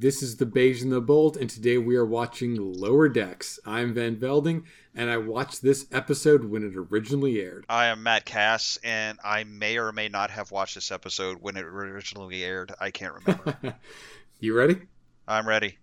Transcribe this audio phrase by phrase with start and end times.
[0.00, 3.58] This is the Beige and the Bold, and today we are watching Lower Decks.
[3.66, 4.62] I'm Van Velding,
[4.94, 7.66] and I watched this episode when it originally aired.
[7.68, 11.56] I am Matt Cass, and I may or may not have watched this episode when
[11.56, 12.72] it originally aired.
[12.78, 13.76] I can't remember.
[14.38, 14.82] you ready?
[15.26, 15.78] I'm ready.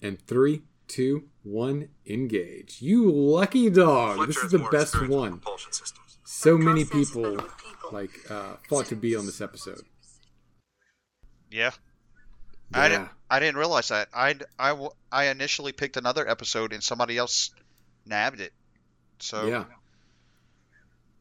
[0.00, 2.80] And three, two, one, engage.
[2.80, 4.16] You lucky dog!
[4.16, 5.40] Fletcher this is the best one.
[5.40, 6.16] propulsion systems.
[6.24, 7.38] So many people
[7.92, 9.82] like uh, fought to be on this episode.
[11.50, 11.72] Yeah.
[12.74, 14.08] I, didn't, I didn't realize that.
[14.14, 17.50] I I I initially picked another episode and somebody else
[18.04, 18.52] nabbed it.
[19.20, 19.64] So Yeah.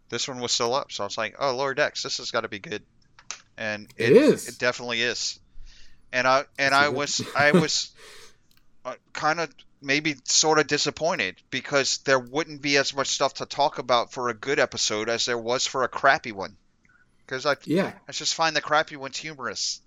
[0.10, 0.92] this one was still up.
[0.92, 2.84] So I was like, oh, Lower Decks, this has got to be good.
[3.58, 4.48] And It is.
[4.48, 5.40] It definitely is.
[6.12, 7.92] And I and I was I was
[8.86, 13.46] uh, kind of maybe sort of disappointed because there wouldn't be as much stuff to
[13.46, 16.56] talk about for a good episode as there was for a crappy one.
[17.26, 17.94] Because I Yeah.
[18.08, 19.82] I just find the crappy ones humorous.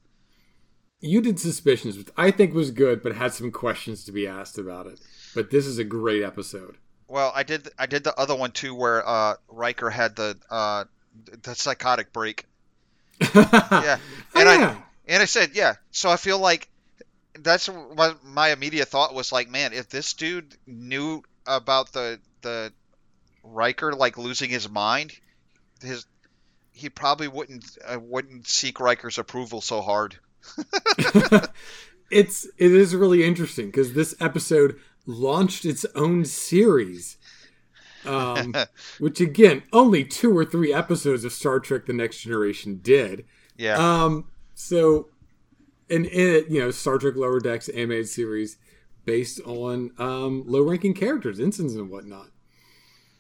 [1.01, 4.59] You did Suspicions, which I think was good, but had some questions to be asked
[4.59, 5.01] about it.
[5.35, 6.77] But this is a great episode.
[7.09, 10.85] Well, I did I did the other one too where uh, Riker had the uh,
[11.43, 12.47] the psychotic break.
[13.35, 13.99] yeah.
[14.35, 14.81] and I- yeah.
[15.09, 15.75] And I said, yeah.
[15.91, 16.69] So I feel like
[17.37, 22.73] that's what my immediate thought was like, man, if this dude knew about the the
[23.43, 25.13] Riker like losing his mind,
[25.83, 26.07] his
[26.73, 30.17] he probably wouldn't uh, wouldn't seek Riker's approval so hard.
[32.11, 37.17] it's it is really interesting because this episode launched its own series.
[38.07, 38.55] Um,
[38.99, 43.27] which again, only two or three episodes of Star Trek: The Next Generation did.
[43.57, 43.77] Yeah.
[43.77, 45.09] Um, so,
[45.91, 48.57] and in it, you know, Star Trek Lower Decks animated series
[49.05, 52.29] based on um, low-ranking characters, ensigns, and whatnot.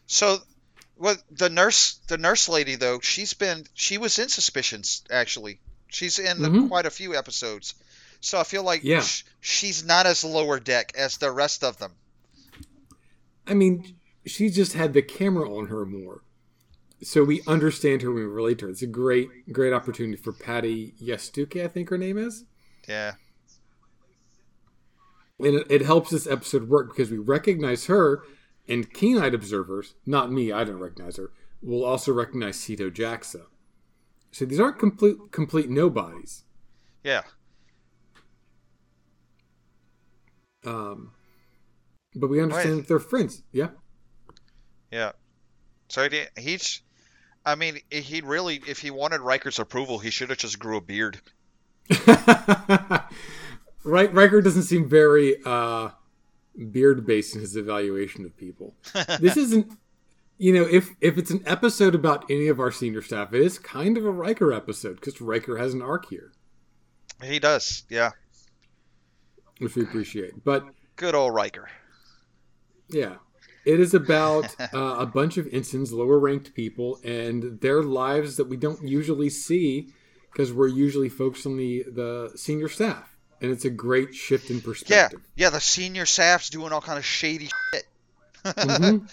[0.06, 0.38] So,
[0.96, 5.60] well, the nurse, the nurse lady though, she's been, she was in Suspicions actually.
[5.90, 6.68] She's in the, Mhm.
[6.68, 7.74] quite a few episodes.
[8.20, 9.00] So I feel like Yeah.
[9.00, 11.92] sh- she's not as lower deck as the rest of them.
[13.46, 13.96] I mean,
[14.26, 16.22] she just had the camera on her more,
[17.02, 18.70] so we understand her when we relate to her.
[18.70, 22.44] It's a great, great opportunity for Patti Yasutake, I think her name is.
[22.88, 23.14] Yeah.
[25.38, 28.22] and it, it helps this episode work because we recognize her
[28.68, 31.30] and keen-eyed observers not me i don't recognize her
[31.62, 33.46] will also recognize Sito jaxa
[34.32, 36.44] so these aren't complete complete nobodies
[37.04, 37.22] Yeah.
[40.64, 41.12] um,
[42.14, 42.76] but we understand Right.
[42.82, 43.68] that they're friends yeah
[44.90, 45.12] Yeah.
[45.88, 46.82] So he, he's,
[47.46, 50.80] I mean, he really, if he wanted Riker's approval, he should have just grew a
[50.80, 51.20] beard.
[53.84, 55.90] right Riker doesn't seem very uh,
[56.70, 58.74] beard based in his evaluation of people
[59.20, 59.72] this isn't
[60.40, 63.58] you know if if it's an episode about any of our senior staff it is
[63.58, 66.32] kind of a Riker episode because Riker has an arc here
[67.22, 67.84] He does.
[67.88, 68.10] Yeah.
[69.58, 70.64] which we appreciate but
[70.96, 71.70] Good old Riker.
[72.90, 73.16] Yeah.
[73.64, 78.48] It is about uh, a bunch of ensigns, lower ranked people, and their lives that
[78.48, 79.88] we don't usually see
[80.30, 83.16] because we're usually focused on the, the senior staff.
[83.40, 84.62] And it's a great shift in Yeah.
[84.62, 85.20] perspective.
[85.36, 85.48] Yeah.
[85.50, 87.84] The senior staff's doing all kind of shady shit.
[88.44, 89.08] Mhm.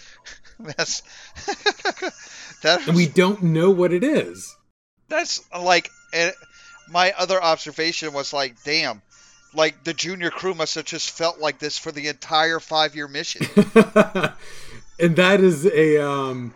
[0.60, 1.02] That's,
[2.62, 4.56] that And we don't know what it is.
[5.08, 6.32] That's like and
[6.90, 9.02] my other observation was like, damn,
[9.54, 13.08] like the junior crew must have just felt like this for the entire five year
[13.08, 13.46] mission.
[14.98, 16.54] and that is a um,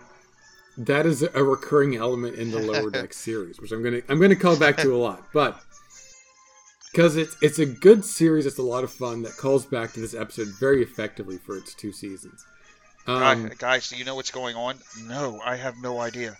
[0.78, 4.36] that is a recurring element in the lower deck series, which I'm gonna I'm gonna
[4.36, 5.60] call back to a lot, but
[6.92, 10.00] because it's it's a good series, it's a lot of fun that calls back to
[10.00, 12.44] this episode very effectively for its two seasons.
[13.06, 14.78] Um, Guy- Guys, do you know what's going on?
[15.06, 16.36] No, I have no idea.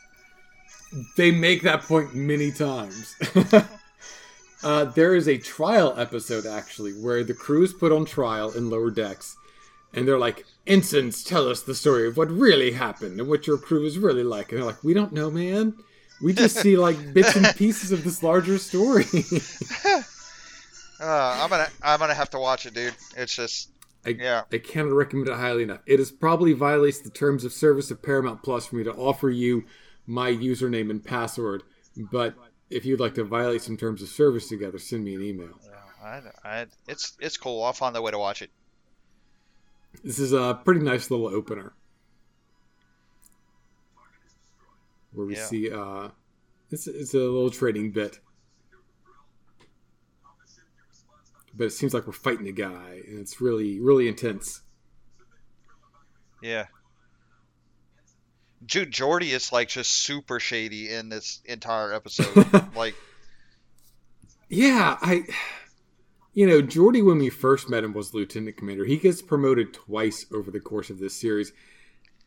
[1.16, 3.14] they make that point many times.
[4.62, 8.70] uh, there is a trial episode actually where the crew is put on trial in
[8.70, 9.36] lower decks,
[9.94, 13.58] and they're like, "Ensigns, tell us the story of what really happened and what your
[13.58, 15.74] crew is really like." And they're like, "We don't know, man.
[16.22, 19.06] We just see like bits and pieces of this larger story."
[21.00, 22.94] Uh, I'm gonna I'm gonna have to watch it, dude.
[23.16, 23.70] It's just
[24.04, 24.42] I, Yeah.
[24.52, 25.80] I cannot recommend it highly enough.
[25.86, 29.30] It is probably violates the terms of service of Paramount Plus for me to offer
[29.30, 29.64] you
[30.06, 31.62] my username and password.
[31.96, 32.34] But
[32.70, 35.58] if you'd like to violate some terms of service together, send me an email.
[36.02, 37.62] I, I, it's it's cool.
[37.62, 38.50] I'll find a way to watch it.
[40.02, 41.74] This is a pretty nice little opener
[45.12, 45.44] where we Yeah.
[45.46, 46.08] see uh,
[46.70, 48.18] it's it's a little trading bit,
[51.54, 54.62] but it seems like we're fighting a guy, and it's really really intense.
[56.42, 56.66] Yeah.
[58.64, 62.46] Jude Geordi is like just super shady in this entire episode.
[62.76, 62.94] like,
[64.48, 65.24] Yeah, I
[66.34, 68.84] you know, Geordi, when we first met him, was lieutenant commander.
[68.84, 71.52] He gets promoted twice over the course of this series,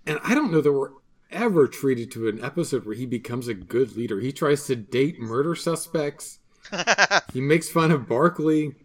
[0.06, 0.92] and I don't know that we're
[1.32, 4.20] ever treated to an episode where he becomes a good leader.
[4.20, 6.40] He tries to date murder suspects.
[7.34, 8.76] he makes fun of Barclay.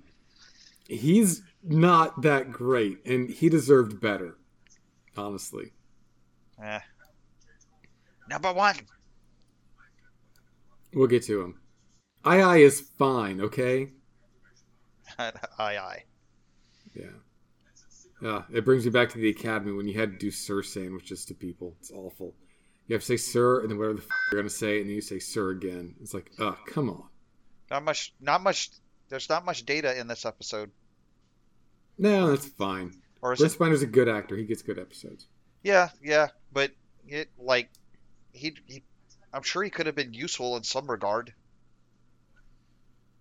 [0.91, 4.37] He's not that great, and he deserved better,
[5.17, 5.73] honestly.
[6.63, 6.81] Eh.
[8.29, 8.77] Number one.
[10.93, 11.61] We'll get to him.
[12.25, 13.89] I I is fine, okay?
[15.19, 16.05] aye aye.
[16.95, 17.07] Yeah.
[18.21, 21.25] Yeah, it brings me back to the academy when you had to do sir sandwiches
[21.27, 21.77] to people.
[21.81, 22.35] It's awful.
[22.87, 24.97] You have to say sir, and then whatever the f- you're gonna say, and then
[24.97, 25.95] you say sir again.
[26.03, 27.05] It's like, oh, come on.
[27.71, 28.13] Not much.
[28.21, 28.71] Not much.
[29.09, 30.71] There's not much data in this episode.
[32.01, 32.95] No, that's fine.
[33.21, 33.53] Or is Brent?
[33.53, 34.37] Spiner's a good actor.
[34.37, 35.27] He gets good episodes.
[35.63, 36.29] Yeah, yeah.
[36.53, 36.73] But
[37.07, 37.69] it like
[38.33, 38.83] he, he
[39.33, 41.35] I'm sure he could have been useful in some regard.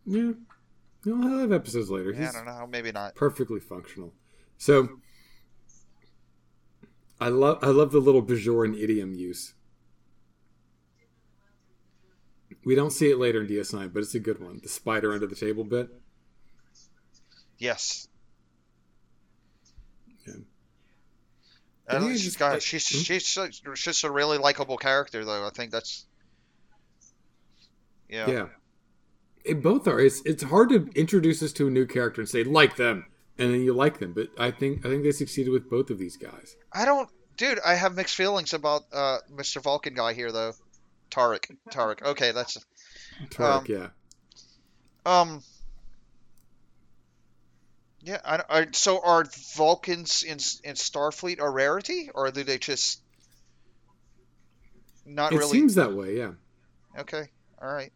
[0.06, 0.31] Yeah.
[1.04, 2.12] He'll have episodes later.
[2.12, 2.68] Yeah, I don't know.
[2.68, 3.16] Maybe not.
[3.16, 4.14] perfectly functional.
[4.58, 4.90] So
[7.20, 9.54] I love I love the little Bajoran idiom use.
[12.66, 14.60] We don't see it later in DS9, but it's a good one.
[14.62, 15.90] The spider under the table bit.
[17.58, 18.08] Yes.
[20.28, 20.34] Yeah.
[21.89, 22.97] I know, she's got she's Hmm?
[23.00, 25.45] she's she's just a really likable character though.
[25.45, 26.06] I think that's
[28.09, 28.30] yeah.
[28.30, 28.45] Yeah.
[29.45, 30.00] It both are.
[30.00, 33.06] It's it's hard to introduce us to a new character and say like them,
[33.38, 34.13] and then you like them.
[34.13, 36.56] But I think I think they succeeded with both of these guys.
[36.74, 37.59] I don't, dude.
[37.65, 39.62] I have mixed feelings about uh, Mr.
[39.62, 40.53] Vulcan guy here though.
[41.09, 41.56] Taurik.
[41.71, 42.03] Taurik.
[42.03, 42.57] Okay, that's
[43.31, 43.88] Taurik, Um, yeah.
[45.06, 45.44] um.
[48.01, 49.25] Yeah, I, I, so are
[49.56, 53.01] Vulcans in in Starfleet a rarity, or do they just
[55.06, 55.51] not It really?
[55.51, 56.18] seems that way.
[56.18, 56.31] Yeah.
[56.98, 57.30] Okay,
[57.62, 57.92] all right.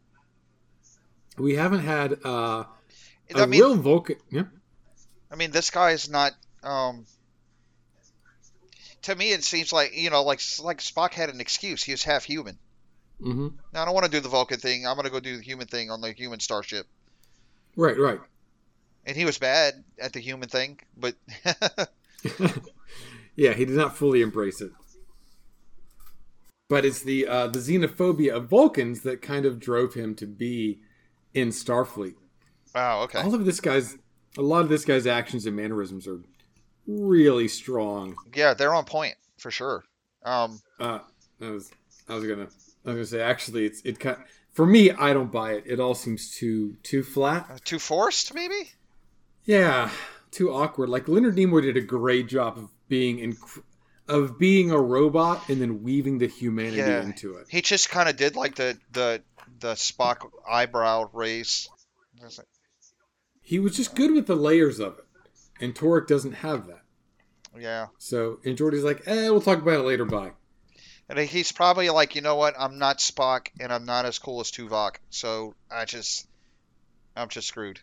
[1.38, 2.64] We haven't had uh,
[3.34, 4.16] a I mean, real Vulcan.
[4.30, 4.44] Yeah.
[5.30, 6.32] I mean, this guy is not.
[6.62, 7.06] Um,
[9.02, 11.82] to me, it seems like you know, like like Spock had an excuse.
[11.82, 12.58] He was half human.
[13.20, 14.86] hmm Now, I don't want to do the Vulcan thing.
[14.86, 16.86] I'm going to go do the human thing on the human starship.
[17.76, 17.98] Right.
[17.98, 18.20] Right.
[19.06, 21.14] And he was bad at the human thing, but
[23.36, 24.70] yeah, he did not fully embrace it.
[26.68, 30.80] But it's the uh, the xenophobia of Vulcans that kind of drove him to be
[31.34, 32.14] in Starfleet.
[32.74, 33.20] wow, okay.
[33.20, 33.98] All of this guy's,
[34.38, 36.20] a lot of this guy's actions and mannerisms are
[36.86, 38.16] really strong.
[38.34, 39.84] Yeah, they're on point for sure.
[40.24, 41.00] Um, Uh,
[41.42, 41.70] I was,
[42.08, 42.44] I was gonna,
[42.86, 44.16] I was gonna say actually, it's it kind.
[44.52, 45.64] For me, I don't buy it.
[45.66, 47.62] It all seems too too flat.
[47.64, 48.70] too forced, maybe.
[49.44, 49.90] Yeah,
[50.30, 50.88] too awkward.
[50.88, 53.36] Like Leonard Nimoy did a great job of being in,
[54.08, 57.02] of being a robot and then weaving the humanity Yeah.
[57.02, 57.46] into it.
[57.48, 59.22] He just kind of did like the the
[59.60, 61.68] the Spock eyebrow raise.
[63.42, 65.04] He was just good with the layers of it,
[65.60, 66.80] and Taurik doesn't have that.
[67.56, 70.32] Yeah, So, and Geordi's like, "Eh, we'll talk about it later." Bye.
[71.08, 72.54] and he's probably like, you know what?
[72.58, 76.26] I'm not Spock, and I'm not as cool as Tuvok, so I just,
[77.14, 77.78] I'm just screwed.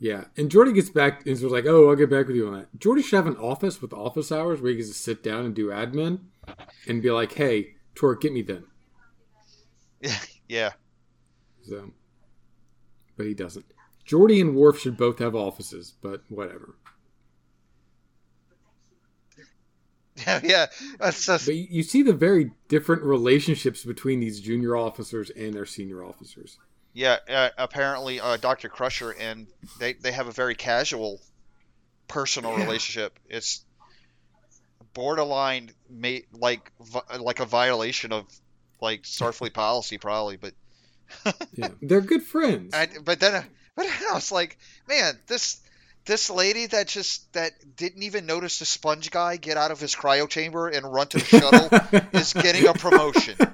[0.00, 2.54] Yeah, and Geordi gets back and was like, "Oh, I'll get back with you on
[2.54, 5.44] that." Geordi should have an office with office hours where he gets to sit down
[5.44, 6.20] and do admin,
[6.88, 8.64] and be like, "Hey, Taurik, get me then."
[10.48, 10.72] yeah,
[11.62, 11.92] So,
[13.16, 13.66] but he doesn't.
[14.06, 16.76] Geordi and Worf should both have offices, but whatever.
[20.26, 20.66] yeah, yeah.
[20.98, 25.66] That's just, But you see the very different relationships between these junior officers and their
[25.66, 26.58] senior officers.
[26.92, 27.16] Yeah.
[27.28, 29.46] Uh, apparently, uh, Doctor Crusher and
[29.78, 31.20] they they have a very casual,
[32.08, 32.64] personal Yeah.
[32.64, 33.18] relationship.
[33.28, 33.64] It's
[34.94, 35.70] borderline,
[36.32, 38.26] like vi- like a violation of
[38.80, 40.54] like Starfleet policy, probably, but.
[41.54, 42.72] Yeah, they're good friends.
[42.72, 43.44] I, but then,
[43.74, 44.56] but I was like,
[44.88, 45.60] man, this
[46.06, 49.94] this lady that just that didn't even notice the sponge guy get out of his
[49.94, 53.36] cryo chamber and run to the shuttle is getting a promotion.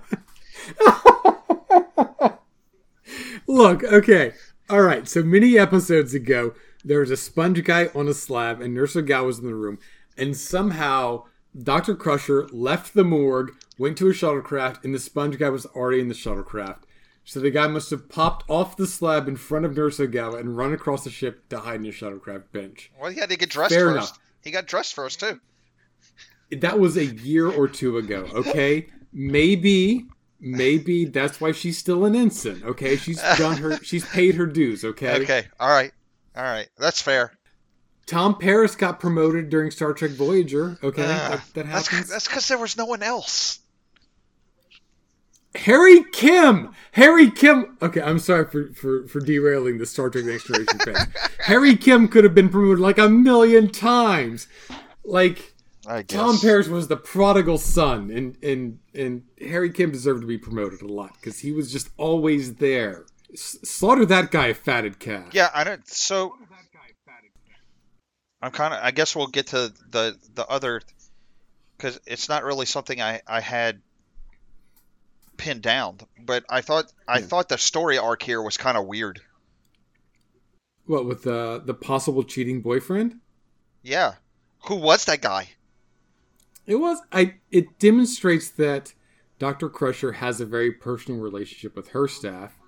[3.46, 4.32] Look, okay.
[4.68, 5.08] All right.
[5.08, 9.26] So many episodes ago, there was a sponge guy on a slab, and Nurse Gal
[9.26, 9.78] was in the room,
[10.16, 11.24] and somehow
[11.60, 11.94] Dr.
[11.94, 16.08] Crusher left the morgue, went to a shuttlecraft, and the sponge guy was already in
[16.08, 16.82] the shuttlecraft.
[17.24, 20.56] So the guy must have popped off the slab in front of Nurse Ogawa and
[20.56, 22.92] run across the ship to hide in a shuttlecraft bench.
[23.00, 23.96] Well, he had to get dressed Fair first.
[23.96, 24.18] enough.
[24.44, 25.40] He got dressed first too.
[26.52, 28.86] That was a year or two ago, okay?
[29.12, 30.06] Maybe,
[30.40, 32.97] maybe that's why she's still an ensign, okay?
[32.97, 35.23] She's done her, she's paid her dues, okay?
[35.23, 35.93] Okay, all right,
[36.37, 37.33] all right, that's fair.
[38.07, 40.78] Tom Paris got promoted during Star Trek Voyager.
[40.83, 42.09] Okay, Uh, that, that that's happens.
[42.09, 43.59] that's because there was no one else.
[45.55, 46.71] Harry Kim.
[46.93, 47.76] Harry Kim.
[47.81, 51.09] Okay, I'm sorry for for, for derailing the Star Trek Next Generation fans.
[51.40, 54.47] Harry Kim could have been promoted like a million times.
[55.05, 55.55] Like
[55.88, 56.16] I guess.
[56.19, 60.83] Tom Paris was the prodigal son, and and and Harry Kim deserved to be promoted
[60.83, 63.05] a lot because he was just always there.
[63.33, 65.28] S- slaughter that guy, fatted cat.
[65.33, 65.87] Yeah, I don't.
[65.88, 66.35] So
[68.43, 68.81] I'm kind of.
[68.83, 70.81] I guess we'll get to the the other
[71.76, 73.81] because it's not really something I I had
[75.37, 77.26] pinned down, but I thought I Yeah.
[77.26, 79.21] thought the story arc here was kind of weird.
[80.87, 83.21] What with the the possible cheating boyfriend?
[83.83, 84.14] Yeah,
[84.66, 85.49] who was that guy?
[86.66, 87.35] It was I.
[87.50, 88.94] It demonstrates that
[89.38, 92.58] Doctor Crusher has a very personal relationship with her staff.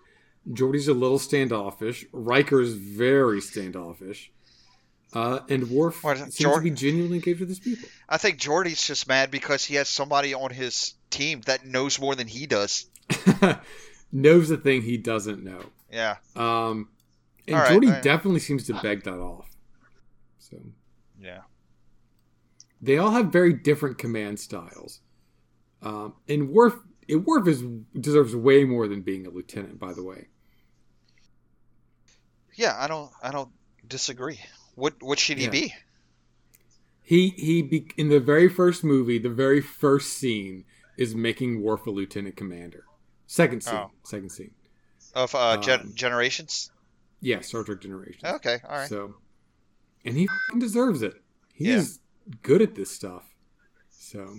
[0.52, 2.06] Geordi's a little standoffish.
[2.12, 4.30] Riker's very standoffish.
[5.12, 7.88] Uh, and Worf What, seems Jor- to be genuinely engaged with his people.
[8.08, 12.14] I think Geordi's just mad because he has somebody on his team that knows more
[12.14, 12.86] than he does.
[14.12, 15.62] Knows the thing he doesn't know.
[15.92, 16.88] Yeah, Um,
[17.46, 19.48] and All right, Geordie I- definitely seems to beg that off.
[20.38, 20.56] So
[21.20, 21.40] yeah.
[22.80, 25.00] They all have very different command styles.
[25.82, 26.74] Um, and Worf,
[27.06, 27.62] it, Worf is
[27.98, 29.78] deserves way more than being a lieutenant.
[29.78, 30.28] By the way,
[32.54, 33.50] Yeah, I don't I don't
[33.86, 34.40] disagree.
[34.74, 35.50] What what should he Yeah.
[35.50, 35.74] be?
[37.02, 40.64] he he be, in the very first movie, the very first scene
[40.96, 42.84] is making Worf a lieutenant commander.
[43.26, 43.90] Second scene, Oh.
[44.04, 44.52] second scene.
[45.14, 46.70] Of uh, gen- Um, generations?
[47.20, 48.22] Yeah, Star Trek Generations.
[48.24, 48.88] Okay, all right.
[48.88, 49.16] So,
[50.04, 51.14] and he fing deserves it.
[51.56, 51.76] Yeah.
[51.76, 51.98] He's
[52.42, 53.24] good at this stuff.
[53.90, 54.38] So,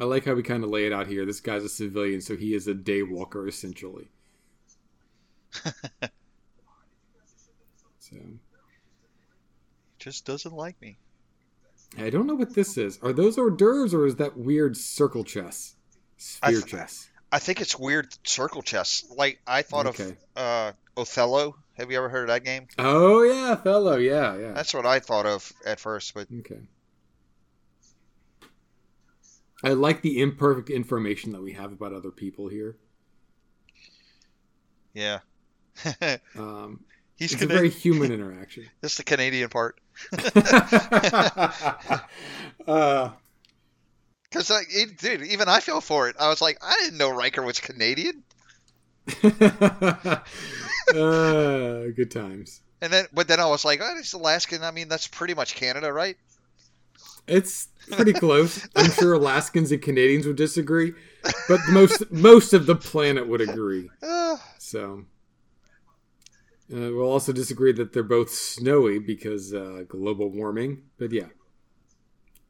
[0.00, 1.26] I like how we kind of lay it out here.
[1.26, 4.08] This guy's a civilian, so he is a daywalker essentially.
[7.98, 8.16] so,
[9.98, 10.98] Just doesn't like me.
[11.96, 12.98] I don't know what this is.
[13.02, 15.74] Are those hors d'oeuvres or is that weird circle chess,
[16.42, 17.08] I sphere th- chess?
[17.32, 19.04] I think it's weird circle chess.
[19.16, 20.16] Like I thought Okay.
[20.36, 21.56] of uh, Othello.
[21.78, 22.66] Have you ever heard of that game?
[22.78, 23.96] Oh yeah, fellow.
[23.96, 24.52] Yeah, yeah.
[24.52, 26.58] That's what I thought of at first, but Okay.
[29.64, 32.76] I like the imperfect information that we have about other people here.
[34.94, 35.20] yeah.
[36.36, 36.80] Um,
[37.16, 38.66] He's it's a very human interaction.
[38.80, 39.80] That's the Canadian part.
[42.66, 43.10] uh,
[44.24, 46.14] Because, like, it- dude, even I feel for it.
[46.20, 48.22] I was like, I didn't know Riker was Canadian.
[50.94, 52.60] Uh, good times.
[52.80, 54.62] And then, but then I was like, oh, it's Alaskan.
[54.62, 56.16] I mean, that's pretty much Canada, right?
[57.26, 58.66] It's pretty close.
[58.76, 60.94] I'm sure Alaskans and Canadians would disagree,
[61.48, 63.90] but most most of the planet would agree.
[64.02, 65.04] Uh, So
[66.70, 70.82] uh, we'll also disagree that they're both snowy because uh, global warming.
[70.98, 71.28] But yeah,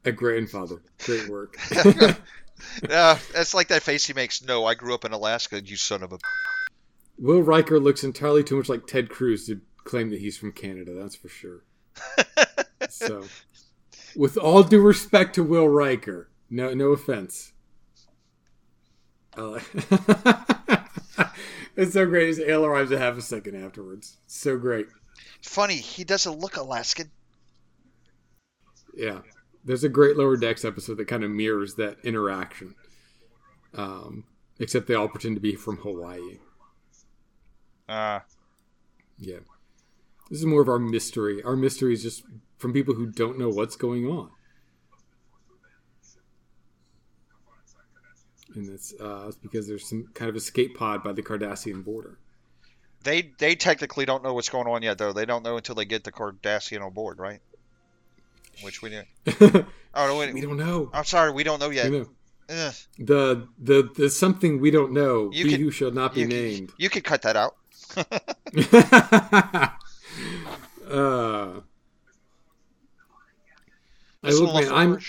[0.05, 1.55] a grandfather, great work.
[2.89, 4.41] yeah, it's like that face he makes.
[4.43, 6.19] No, I grew up in Alaska, you son of a.
[7.19, 10.93] Will Riker looks entirely too much like Ted Cruz to claim that he's from Canada.
[10.93, 11.63] That's for sure.
[12.89, 13.25] so,
[14.15, 17.51] with all due respect to Will Riker, no no offense.
[19.35, 19.63] Like-
[21.75, 22.27] it's so great.
[22.27, 24.17] His ale arrives a half a second afterwards.
[24.27, 24.87] So great.
[25.41, 27.11] Funny, he doesn't look Alaskan.
[28.95, 29.19] Yeah.
[29.63, 32.75] There's a great Lower Decks episode that kind of mirrors that interaction.
[33.75, 34.23] Um,
[34.59, 36.39] except they all pretend to be from Hawaii.
[37.89, 38.19] Uh,
[39.17, 39.39] Yeah.
[40.29, 41.41] This is more of our mystery.
[41.43, 42.23] Our mystery is just
[42.57, 44.29] from people who don't know what's going on.
[48.55, 52.17] And it's, uh, it's because there's some kind of escape pod by the Cardassian border.
[53.03, 55.13] they they technically don't know what's going on yet, though.
[55.13, 57.39] They don't know until they get the Cardassian on board, right?
[58.63, 59.65] Which we do.
[59.95, 60.91] Oh no, we don't know.
[60.93, 61.91] I'm sorry, we don't know yet.
[61.91, 62.07] know.
[62.99, 65.31] The, the the something we don't know.
[65.33, 66.71] You who shall not be you, named.
[66.77, 67.55] you could cut that out.
[67.97, 69.71] uh,
[74.21, 74.99] I look, man, I'm.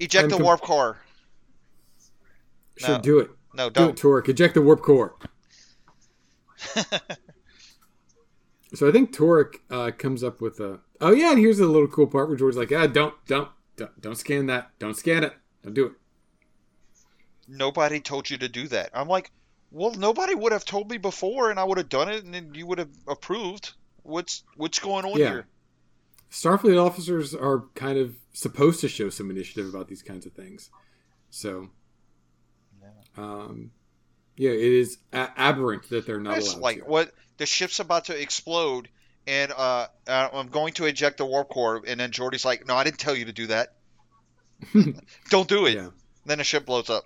[0.00, 0.98] Eject I'm the com- warp core.
[2.76, 2.98] should No.
[3.00, 3.30] do it.
[3.54, 4.28] No, Do it, don't.
[4.28, 5.16] Eject the warp core.
[8.74, 10.80] So I think Taurik uh, comes up with a.
[11.00, 13.98] Oh yeah, and here's a little cool part where George's like, "Ah, don't, don't, don't,
[14.00, 14.70] don't scan that.
[14.78, 15.32] Don't scan it.
[15.62, 15.92] Don't do it."
[17.46, 18.90] Nobody told you to do that.
[18.92, 19.30] I'm like,
[19.70, 22.52] well, nobody would have told me before, and I would have done it, and then
[22.54, 23.72] you would have approved.
[24.02, 25.28] What's what's going on Yeah.
[25.28, 25.46] here?
[26.30, 30.70] Starfleet officers are kind of supposed to show some initiative about these kinds of things.
[31.30, 31.68] So,
[33.16, 33.70] um,
[34.36, 36.84] yeah, it is a- aberrant that they're not It's allowed like to.
[36.84, 38.88] what the ship's about to explode,
[39.26, 42.76] and uh, uh, I'm going to eject the warp core, and then Geordi's like, "No,
[42.76, 43.74] I didn't tell you to do that.
[45.30, 45.74] Don't do it.
[45.74, 45.90] Yeah.
[46.26, 47.04] Then the ship blows up.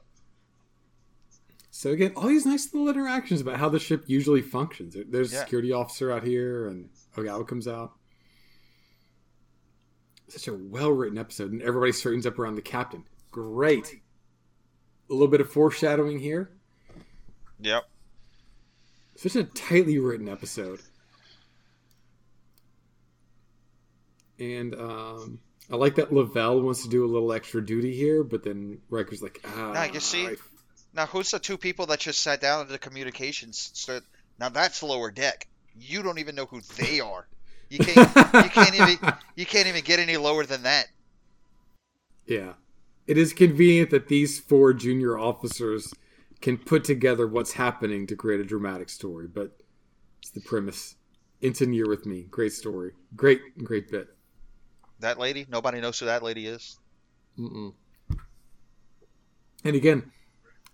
[1.75, 4.93] So again, all these nice little interactions about how the ship usually functions.
[4.95, 7.93] There- There's a security officer out here, and Ogawa comes out.
[10.29, 13.05] Such a well-written episode, and everybody straightens up around the captain.
[13.31, 13.87] Great.
[15.09, 16.51] A little bit of foreshadowing here.
[17.61, 17.85] Yep.
[19.17, 20.81] Such a tightly written episode.
[24.39, 25.39] And um,
[25.71, 29.23] I like that Lavelle wants to do a little extra duty here, but then Riker's
[29.23, 29.73] like, ah.
[29.73, 30.37] Now, you see, I-
[30.95, 33.71] Now, who's the two people that just sat down at the communications?
[33.75, 34.03] Stood?
[34.39, 35.49] Now that's lower deck.
[35.79, 37.27] You don't even know who they are.
[37.71, 37.97] You can't.
[38.17, 39.15] you can't even.
[39.35, 40.89] You can't even get any lower than that.
[42.27, 42.53] Yeah.
[43.07, 45.95] It is convenient that these four junior officers
[46.43, 49.57] can put together what's happening to create a dramatic story, but
[50.21, 50.97] it's the premise.
[51.41, 52.27] Ensign Year with me.
[52.31, 52.93] Great story.
[53.17, 54.09] Great, great bit.
[55.01, 55.47] That lady.
[55.49, 56.79] Nobody knows who that lady is.
[57.39, 57.73] Mm-mm.
[59.65, 60.13] And again,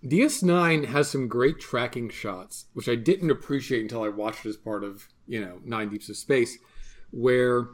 [0.05, 4.57] DS9 has some great tracking shots, which I didn't appreciate until I watched it as
[4.57, 6.57] part of, you know, Nine Deeps of Space,
[7.11, 7.69] where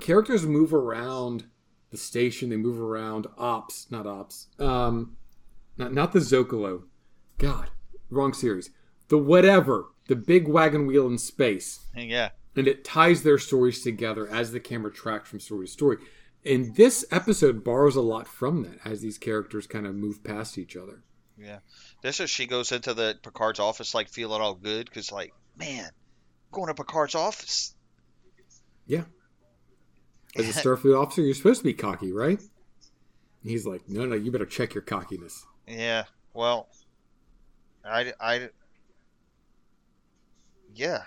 [0.00, 1.46] characters move around
[1.90, 5.16] the station, they move around ops, not ops, um,
[5.78, 6.82] not, not the Zocalo.
[7.38, 7.70] God,
[8.10, 8.70] wrong series.
[9.08, 12.30] The whatever, the big wagon wheel in space Yeah.
[12.56, 15.96] and it ties their stories together as the camera tracks from story to story.
[16.46, 20.56] And this episode borrows a lot from that as these characters kind of move past
[20.58, 21.02] each other.
[21.36, 21.58] Yeah.
[22.02, 25.90] This is she goes into the Picard's office like feeling all good because like man,
[26.52, 27.74] going to Picard's office.
[28.86, 29.04] Yeah.
[30.36, 32.38] As a Starfleet officer, you're supposed to be cocky, right?
[32.38, 35.44] And he's like, no, no, you better check your cockiness.
[35.66, 36.04] Yeah.
[36.34, 36.68] Well,
[37.84, 38.50] I I.
[40.74, 41.04] Yeah.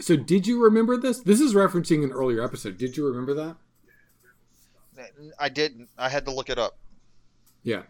[0.00, 1.20] So, did you remember this?
[1.20, 2.78] This is referencing an earlier episode.
[2.78, 3.56] Did you remember that?
[5.38, 5.88] I didn't.
[5.98, 6.78] I had to look it up.
[7.62, 7.82] Yeah.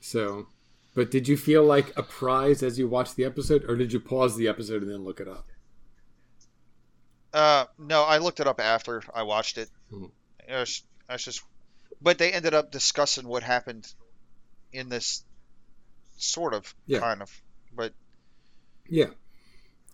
[0.00, 0.46] So,
[0.94, 4.00] but did you feel like a prize as you watched the episode, or did you
[4.00, 5.46] pause the episode and then look it up?
[7.32, 9.70] Uh, no, I looked it up after I watched it.
[9.90, 10.10] Mhm.
[10.48, 11.42] It was, I was just,
[12.00, 13.92] but they ended up discussing what happened
[14.72, 15.24] in this
[16.18, 16.98] sort of Yeah.
[16.98, 17.42] kind of,
[17.74, 17.94] but
[18.88, 19.10] Yeah.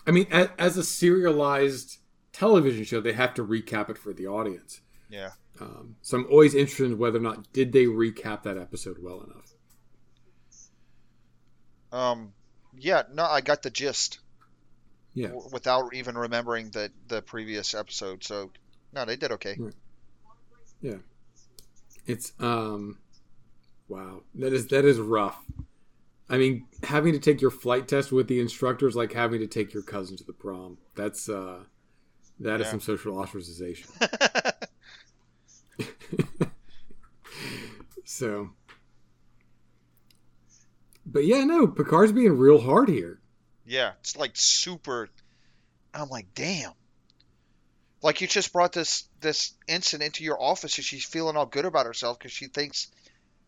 [0.06, 1.98] I mean, as, as a serialized
[2.32, 4.80] television show, they have to recap it for the audience.
[5.08, 8.98] Yeah, Um, so I'm always interested in whether or not did they recap that episode
[9.00, 9.52] well enough.
[11.92, 12.32] um,
[12.78, 14.18] yeah, no, I got the gist
[15.14, 15.28] Yeah.
[15.28, 18.22] w- without even remembering the the previous episode.
[18.24, 18.50] So,
[18.92, 19.58] no, they did okay.
[20.80, 20.96] Yeah.
[22.06, 22.98] It's um
[23.88, 24.22] wow.
[24.36, 25.42] That is that is rough.
[26.30, 29.72] I mean, having to take your flight test with the instructors like having to take
[29.72, 30.76] your cousin to the prom.
[30.94, 31.64] That's uh
[32.40, 32.70] that is Yeah.
[32.72, 33.88] some social ostracization.
[38.04, 38.50] so
[41.06, 43.18] But yeah, no, Picard's being real hard here.
[43.64, 45.08] Yeah, it's like super.
[45.94, 46.72] I'm like, damn.
[48.02, 51.64] Like you just brought this this ensign into your office, and she's feeling all good
[51.64, 52.88] about herself because she thinks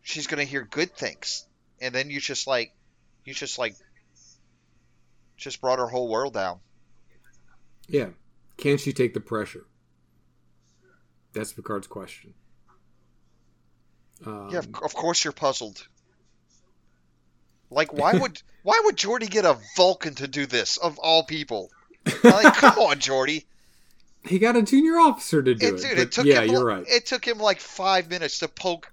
[0.01, 1.45] she's gonna hear good things,
[1.79, 2.73] and then you just like,
[3.25, 3.75] you just like,
[5.37, 6.59] just brought her whole world down.
[7.87, 8.09] Yeah.
[8.57, 9.65] Can she take the pressure?
[11.33, 12.33] That's Picard's question.
[14.25, 15.87] Um, Yeah, of, of course you're puzzled.
[17.69, 21.69] Like, why would why would Geordi get a Vulcan to do this of all people?
[22.23, 23.45] Like, come on, Geordi.
[24.25, 25.81] he got a junior officer to do It, it.
[25.81, 26.51] dude, it took yeah, him.
[26.51, 26.85] you're right.
[26.87, 28.91] It took him like five minutes to poke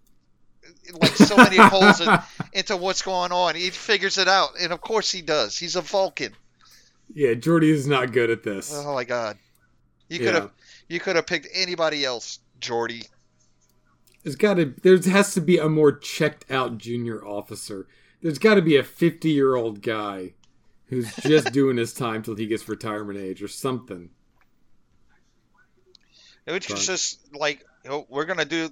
[0.93, 2.09] like so many holes in,
[2.53, 3.55] into what's going on.
[3.55, 5.59] He figures it out, and of course he does.
[5.59, 6.35] He's a Vulcan.
[7.15, 8.73] Yeah, Geordi is not good at this.
[8.75, 9.39] Oh my god!
[10.09, 10.25] You Yeah.
[10.27, 10.51] could have
[10.89, 13.09] you could have picked anybody else, Geordi.
[14.23, 17.87] There's got to there has to be a more checked out junior officer.
[18.21, 20.33] There's got to be a 50 year old guy
[20.87, 24.11] who's just doing his time till he gets retirement age or something.
[26.47, 26.79] It was Right.
[26.81, 28.71] just like you know, we're gonna do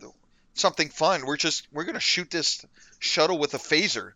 [0.55, 1.27] something fun.
[1.27, 2.65] We're just we're gonna shoot this
[2.99, 4.13] shuttle with a phaser.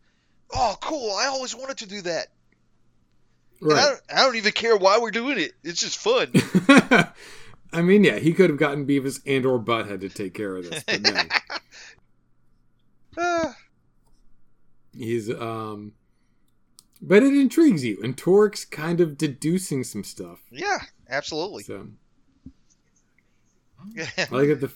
[0.52, 1.12] Oh, cool!
[1.14, 2.28] I always wanted to do that.
[3.60, 5.52] And I, don't, I don't even care why we're doing it.
[5.62, 6.32] It's just fun.
[7.72, 10.64] I mean, yeah, he could have gotten Beavis and or Butthead to take care of
[10.68, 11.14] this, but no.
[13.16, 13.56] Ah,
[14.96, 15.92] He's um
[17.00, 20.40] but it intrigues you and Taurik's kind of deducing some stuff.
[20.50, 20.78] yeah,
[21.09, 21.62] absolutely.
[21.62, 21.88] So
[23.98, 24.70] I like that the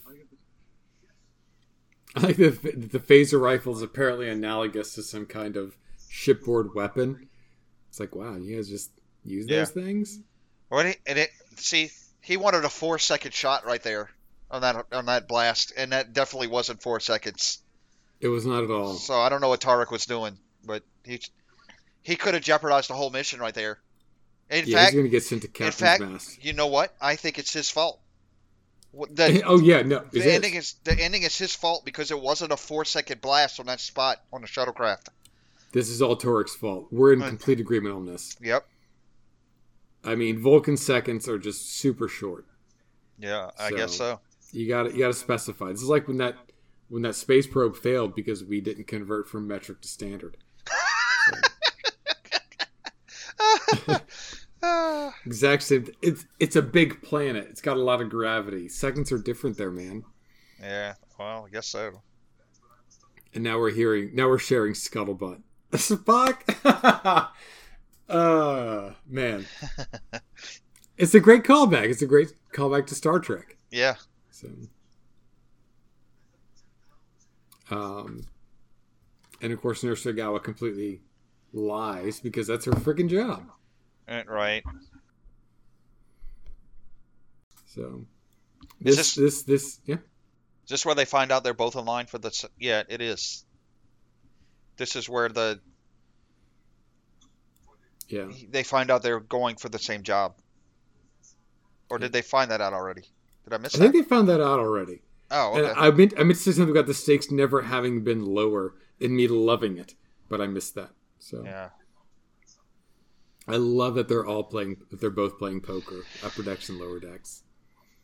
[2.16, 5.76] I like that the, the phaser rifle is apparently analogous to some kind of
[6.08, 7.28] shipboard weapon.
[7.88, 8.90] It's like, wow, you guys just
[9.24, 9.58] use Yeah.
[9.58, 10.20] those things?
[10.70, 11.90] He, and it see
[12.24, 14.10] he wanted a four second shot right there
[14.50, 17.58] on that on that blast, and that definitely wasn't four seconds.
[18.20, 18.94] It was not at all.
[18.94, 21.20] So I don't know what Taurik was doing, but he
[22.02, 23.78] he could have jeopardized the whole mission right there.
[24.48, 26.44] In yeah, fact, he's going to get sent to in Captain's fact, Mast.
[26.44, 26.94] you know what?
[27.00, 28.00] I think it's his fault.
[29.10, 30.26] The, oh yeah, no, the is.
[30.26, 33.66] ending is the ending is his fault because it wasn't a four second blast on
[33.66, 35.08] that spot on the shuttlecraft.
[35.72, 36.86] This is all Taurik's fault.
[36.90, 38.36] We're in uh, complete agreement on this.
[38.40, 38.66] Yep.
[40.04, 42.46] I mean, Vulcan seconds are just super short.
[43.18, 44.20] Yeah, I guess so.
[44.52, 45.70] You got you got to specify.
[45.70, 46.36] This is like when that
[46.88, 50.36] when that space probe failed because we didn't convert from metric to standard.
[55.26, 55.86] Exact same.
[56.02, 57.46] It's it's a big planet.
[57.50, 58.68] It's got a lot of gravity.
[58.68, 60.04] Seconds are different there, man.
[60.60, 62.02] yeah, well, I guess so.
[63.34, 64.14] And now we're hearing.
[64.14, 65.40] Now we're sharing scuttlebutt.
[65.72, 67.30] Spock.
[68.08, 69.46] Uh man,
[70.98, 71.88] it's a great callback.
[71.90, 73.56] It's a great callback to Star Trek.
[73.70, 73.94] Yeah.
[74.30, 74.48] So,
[77.70, 78.22] um,
[79.40, 81.00] and of course, Nurse Sagawa completely
[81.52, 83.44] lies because that's her freaking job.
[84.08, 84.62] Right.
[87.66, 88.04] So,
[88.80, 89.94] this, this- this, this, yeah,
[90.64, 92.48] Is this where they find out they're both in line for the?
[92.58, 93.44] Yeah, it is.
[94.76, 95.60] This is where the
[98.08, 98.26] yeah.
[98.50, 100.34] they find out they're going for the same job.
[101.90, 103.02] Or did they find that out already?
[103.44, 103.92] Did I miss I that?
[103.92, 105.02] think they found that out already.
[105.30, 105.80] oh, And okay.
[105.80, 109.14] I meant, I meant to say something about the stakes never having been lower and
[109.14, 109.94] me loving it,
[110.28, 110.90] but I missed that.
[111.18, 111.68] So yeah.
[113.46, 116.98] I love that they're all playing, that they're both playing poker, upper decks and lower
[116.98, 117.42] decks.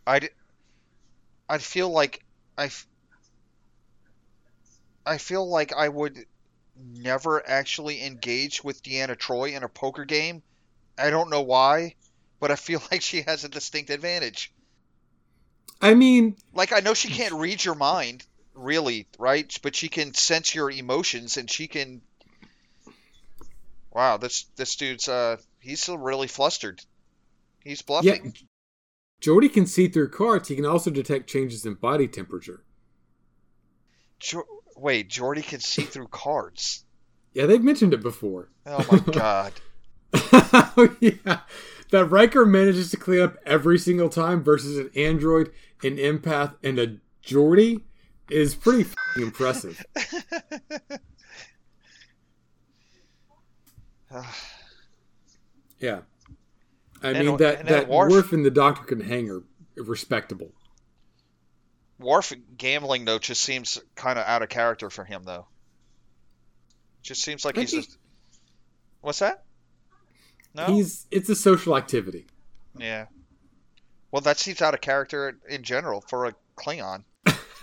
[0.06, 0.28] I
[1.48, 2.22] I feel like
[2.58, 2.86] I f-
[5.06, 6.26] I feel like I would
[6.80, 10.42] never actually engaged with Deanna Troi in a poker game.
[10.98, 11.96] I don't know why,
[12.40, 14.52] but I feel like she has a distinct advantage.
[15.82, 19.52] I mean, Like I know she can't read your mind, really, right?
[19.62, 22.02] But she can sense your emotions and she can
[23.92, 26.84] Wow, this this dude's uh he's really flustered.
[27.64, 28.24] He's bluffing.
[28.24, 28.30] yeah,
[29.22, 30.48] Geordi can see through cards.
[30.48, 32.64] He can also detect changes in body temperature.
[34.20, 36.84] Jo- Wait, Geordi can see through cards.
[37.34, 38.48] Yeah, they've mentioned it before.
[38.66, 39.52] Oh my god.
[40.12, 41.40] oh yeah,
[41.90, 45.50] that Riker manages to clean up every single time versus an android,
[45.84, 47.82] an empath, and a Geordi
[48.30, 49.84] is pretty f***ing impressive.
[55.78, 56.00] Yeah,
[57.02, 59.42] I And- mean that that Worf- Worf and the Doctor can hang are
[59.76, 60.52] respectable.
[62.00, 65.46] Worf gambling though just seems kind of out of character for him though.
[67.02, 67.70] Just seems like he's.
[67.70, 67.98] think- Just...
[69.02, 69.44] What's that?
[70.54, 70.66] No.
[70.66, 72.26] He's it's a social activity.
[72.76, 73.06] Yeah.
[74.10, 77.04] Well, that seems out of character in general for a Klingon.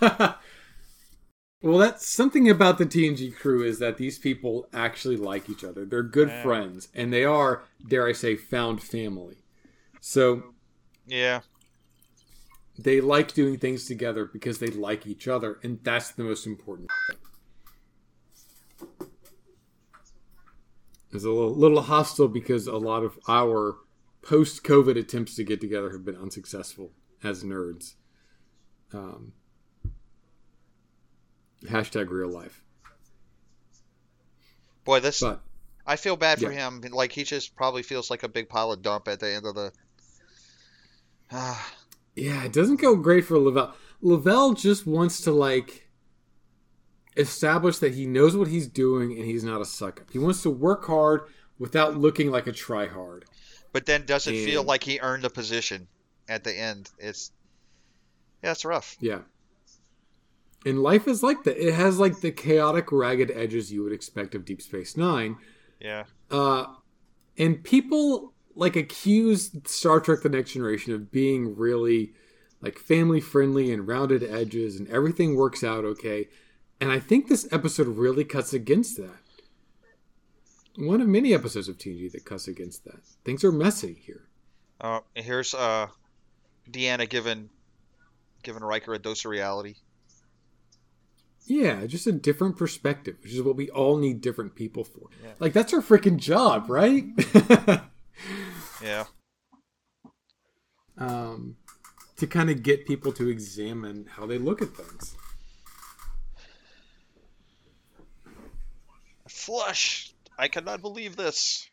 [0.00, 5.84] well, that's something about the TNG crew is that these people actually like each other.
[5.84, 6.42] They're good Yeah.
[6.42, 9.36] friends, and they are, dare I say, found family.
[10.00, 10.54] So
[11.06, 11.40] Yeah.
[12.78, 16.88] They like doing things together because they like each other, and that's the most important
[17.08, 17.16] thing.
[21.12, 23.78] It's a little, little hostile because a lot of our
[24.22, 26.92] post COVID attempts to get together have been unsuccessful
[27.24, 27.94] as nerds.
[28.92, 29.32] Um,
[31.64, 32.62] hashtag real life.
[34.84, 35.40] Boy, this But
[35.86, 36.68] I feel bad for Yeah.
[36.68, 36.82] him.
[36.92, 39.54] Like he just probably feels like a big pile of dump at the end of
[39.54, 39.72] the.
[41.30, 41.74] Ah,
[42.18, 43.74] Yeah, it doesn't go great for Lavelle.
[44.00, 45.88] Lavelle just wants to like
[47.16, 50.10] establish that he knows what he's doing and he's not a suck up.
[50.10, 51.22] He wants to work hard
[51.58, 53.24] without looking like a tryhard.
[53.72, 55.88] but then doesn't feel like he earned the position
[56.28, 56.90] at the end.
[56.98, 57.32] It's
[58.42, 58.96] yeah, it's rough.
[59.00, 59.20] Yeah.
[60.66, 61.56] And life is like that.
[61.56, 65.36] It has like the chaotic, ragged edges you would expect of Deep Space Nine.
[65.80, 66.04] Yeah.
[66.30, 66.66] Uh,
[67.36, 72.12] and people like accuse Star Trek: The Next Generation of being really
[72.60, 76.28] like family friendly and rounded edges, and everything works out okay.
[76.80, 79.20] And I think this episode really cuts against that.
[80.76, 83.00] One of many episodes of TNG that cuts against that.
[83.24, 84.28] Things are messy here.
[84.80, 85.88] Uh, here's uh,
[86.70, 87.50] Deanna giving
[88.42, 89.74] giving Riker a dose of reality.
[91.46, 95.08] Yeah, just a different perspective, which is what we all need different people for.
[95.22, 95.30] Yeah.
[95.38, 97.04] Like that's our freaking job, right?
[98.82, 99.04] Yeah.
[100.98, 101.56] um,
[102.16, 105.14] to kind of get people to examine how they look at things.
[109.28, 110.12] Flush.
[110.38, 111.68] I cannot believe this.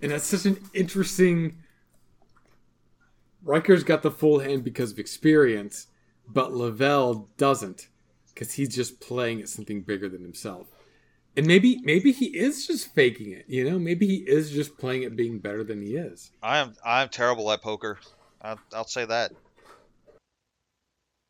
[0.00, 1.58] And that's such an interesting.
[3.44, 5.86] Riker's got the full hand because of experience,
[6.28, 7.88] but Lavelle doesn't.
[8.34, 10.66] because he's just playing at something bigger than himself.
[11.36, 13.78] And maybe maybe he is just faking it, you know?
[13.78, 16.30] Maybe he is just playing at being better than he is.
[16.42, 17.98] I am I'm terrible at poker.
[18.42, 19.32] I'll, I'll say that.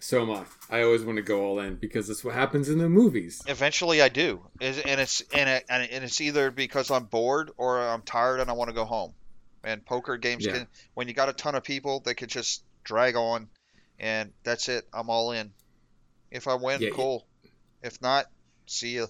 [0.01, 0.45] So am I.
[0.69, 3.41] I always want to go all in because that's what happens in the movies.
[3.47, 8.03] Eventually, I do, and it's and, it, and it's either because I'm bored or I'm
[8.03, 9.15] tired and I want to go home.
[9.63, 10.53] And poker games Yeah.
[10.55, 13.49] can when you got a ton of people, they could just drag on,
[14.01, 14.89] and that's it.
[14.93, 15.53] I'm all in.
[16.33, 17.25] If I win, Yeah, cool.
[17.81, 18.27] If not,
[18.67, 19.07] see ya.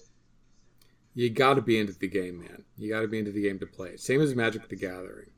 [1.15, 2.63] You got to be into the game, man.
[2.77, 3.99] You got to be into the game to play it.
[3.99, 5.29] Same as Magic the Gathering.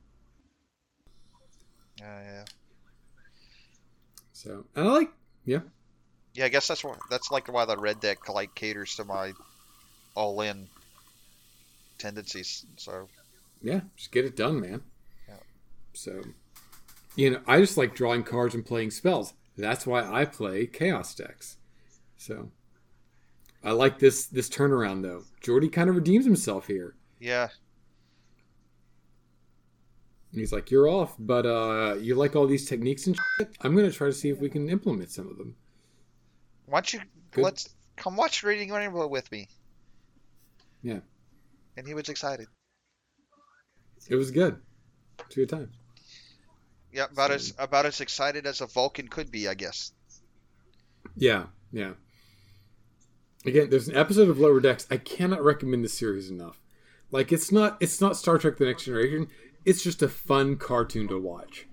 [1.99, 2.45] Yeah, yeah.
[4.33, 5.11] So, and I like,
[5.45, 5.61] yeah,
[6.33, 9.33] Yeah, I guess that's why that's like why the red deck like caters to my
[10.15, 10.67] all in
[11.97, 12.65] tendencies.
[12.77, 13.07] So
[13.61, 14.81] yeah, just get it done, man.
[15.27, 15.35] Yeah.
[15.93, 16.21] So,
[17.15, 19.33] you know, I just like drawing cards and playing spells.
[19.57, 21.57] That's why I play Chaos decks.
[22.17, 22.51] So,
[23.65, 25.23] I like this this turnaround though.
[25.41, 26.95] Geordi kind of redeems himself here.
[27.19, 27.49] yeah,
[30.31, 33.55] And he's like, "You're off, but uh, you like all these techniques and shit.
[33.61, 35.55] I'm gonna try to see if we can implement some of them."
[36.67, 36.99] why don't you
[37.31, 37.43] Good.
[37.43, 39.47] let's come watch Reading Rainbow with me?
[40.81, 40.99] Yeah.
[41.77, 42.47] And he was excited.
[44.09, 44.59] It was good.
[45.19, 45.71] It's a good time.
[46.91, 49.91] Yeah, about So- as about as excited as a Vulcan could be, I guess.
[51.15, 51.93] Yeah, yeah.
[53.45, 54.87] Again, there's an episode of Lower Decks.
[54.89, 56.61] I cannot recommend this series enough.
[57.11, 59.27] Like it's not it's not Star Trek: The Next Generation.
[59.63, 61.67] It's just a fun cartoon to watch.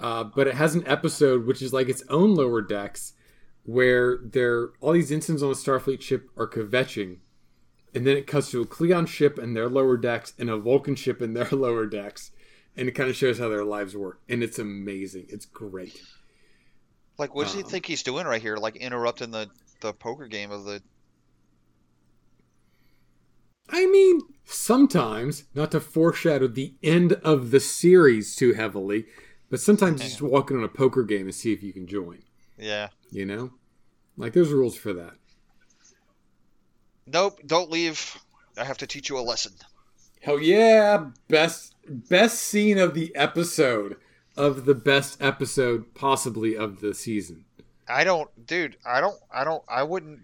[0.00, 3.12] Uh, but it has an episode which is like its own Lower Decks,
[3.64, 7.18] where there all these ensigns on a Starfleet ship are kvetching,
[7.94, 10.96] and then it cuts to a Klingon ship and their lower decks, and a Vulcan
[10.96, 12.32] ship and their lower decks,
[12.76, 14.20] and it kind of shows how their lives work.
[14.28, 15.26] And it's amazing.
[15.28, 16.02] It's great.
[17.18, 18.56] Like, what does he Um, think he's doing right here?
[18.56, 19.48] Like interrupting the
[19.80, 20.82] the poker game of the.
[23.72, 29.06] I mean, sometimes, not to foreshadow the end of the series too heavily,
[29.50, 31.86] but sometimes you just walk in on a poker game and see if you can
[31.86, 32.22] join.
[32.58, 32.88] Yeah.
[33.10, 33.52] You know?
[34.16, 35.14] Like, there's rules for that.
[37.06, 37.40] Nope.
[37.46, 38.18] Don't leave.
[38.58, 39.52] I have to teach you a lesson.
[40.20, 41.06] Hell yeah!
[41.28, 43.96] Best best scene of the episode.
[44.34, 47.44] Of the best episode, possibly, of the season.
[47.86, 48.78] I don't, dude.
[48.86, 49.18] I don't.
[49.30, 49.62] I don't.
[49.68, 50.20] I wouldn't.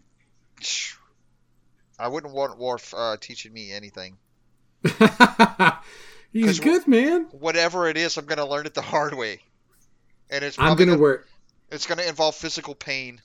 [1.99, 4.17] I wouldn't want Worf uh, teaching me anything.
[6.33, 7.27] He's good, man.
[7.33, 9.41] Whatever it is, I'm gonna learn it the hard way,
[10.31, 11.25] and it's I'm gonna gonna, wear.
[11.71, 13.21] it's gonna involve physical pain.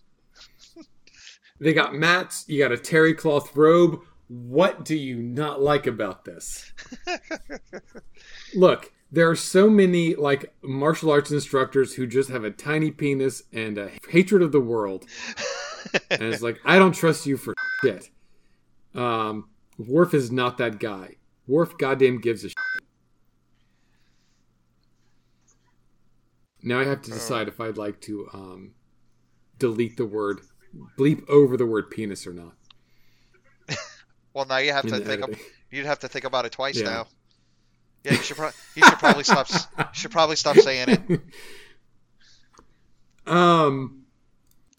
[1.60, 2.46] They got mats.
[2.48, 4.02] You got a terry cloth robe.
[4.28, 6.74] What do you not like about this?
[8.56, 13.44] Look, there are so many like martial arts instructors who just have a tiny penis
[13.54, 15.06] and a hatred of the world,
[16.10, 18.10] and it's like I don't trust you for shit.
[18.96, 21.16] Um, Worf is not that guy.
[21.48, 22.58] Worf goddamn gives a shit.
[26.62, 28.72] Now I have to decide if I'd like to um,
[29.60, 30.42] delete the word,
[30.98, 32.54] bleep over the word penis or not.
[34.34, 35.40] Well, now you have in to think.
[35.70, 36.86] You'd have to think about it twice Yeah.
[36.90, 37.08] now.
[38.04, 38.36] Yeah, you should.
[38.36, 39.48] Pro- you should probably stop.
[39.78, 41.22] you should probably stop saying it.
[43.28, 44.06] Um,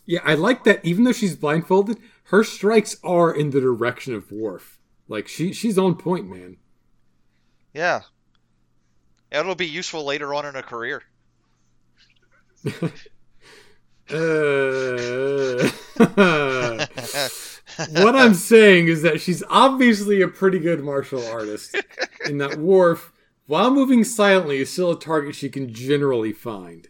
[0.07, 0.85] yeah, I like that.
[0.85, 4.79] Even though she's blindfolded, her strikes are in the direction of Worf.
[5.09, 6.57] Like she, she's on point, man.
[7.73, 8.03] Yeah.
[9.31, 11.03] It'll be useful later on in a career.
[14.11, 15.69] Uh,
[17.91, 21.77] what I'm saying is that she's obviously a pretty good martial artist,
[22.25, 23.13] and that Worf,
[23.47, 26.89] while moving silently, is still a target she can generally find.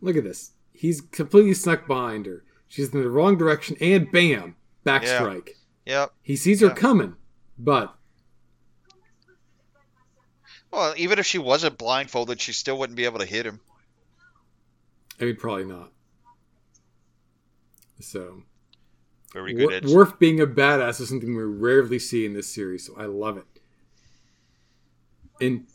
[0.00, 0.52] Look at this.
[0.72, 2.44] He's completely snuck behind her.
[2.72, 4.56] She's in the wrong direction, and bam,
[4.86, 5.50] backstrike.
[5.84, 6.10] Yep.
[6.22, 6.74] He sees her Yeah.
[6.74, 7.16] coming,
[7.58, 7.94] but
[10.70, 13.60] Well, even if she wasn't blindfolded, she still wouldn't be able to hit him.
[15.20, 15.92] I mean, probably not.
[18.00, 18.42] So,
[19.34, 19.84] Very good.
[19.84, 23.04] Wor- Worf being a badass is something we rarely see in this series, so I
[23.04, 23.44] love it.
[25.42, 25.66] And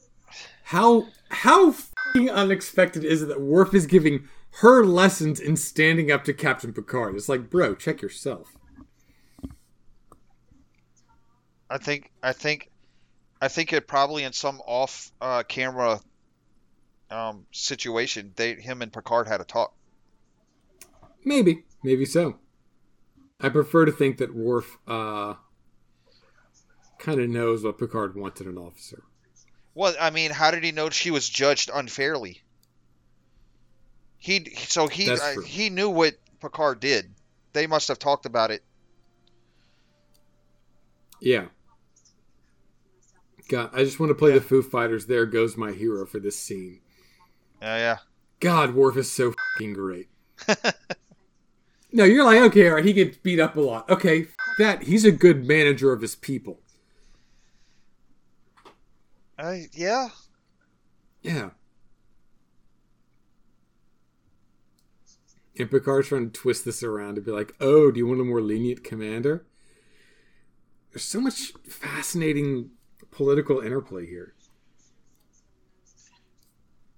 [0.63, 1.73] how how
[2.13, 4.27] fing unexpected is it that Worf is giving
[4.59, 7.15] her lessons in standing up to Captain Picard?
[7.15, 8.57] It's like, bro, check yourself.
[11.69, 12.11] I think.
[12.23, 12.71] I think.
[13.39, 15.99] I think it probably in some off uh, camera
[17.11, 19.73] um, situation, they him and Picard had a talk.
[21.23, 22.39] Maybe, maybe so.
[23.39, 25.35] I prefer to think that Worf uh,
[26.97, 29.03] kind of knows what Picard wants in an officer.
[29.75, 32.41] Well, I mean, how did he know she was judged unfairly?
[34.17, 37.13] He so he uh, he knew what Picard did.
[37.53, 38.63] they must have talked about it.
[41.21, 41.45] Yeah.
[43.49, 45.05] God, I just want to play the Foo Fighters.
[45.05, 46.81] There goes my hero for this scene.
[47.61, 47.97] Yeah, yeah.
[48.39, 50.09] God, Worf is so fucking great.
[51.91, 53.89] no, you're like, okay, all right, he gets beat up a lot.
[53.89, 56.59] Okay, f- that he's a good manager of his people.
[59.39, 60.09] Uh, yeah.
[61.21, 61.51] Yeah.
[65.59, 68.23] And Picard's trying to twist this around to be like, oh, do you want a
[68.23, 69.45] more lenient commander?
[70.91, 72.71] There's so much fascinating
[73.11, 74.33] political interplay here.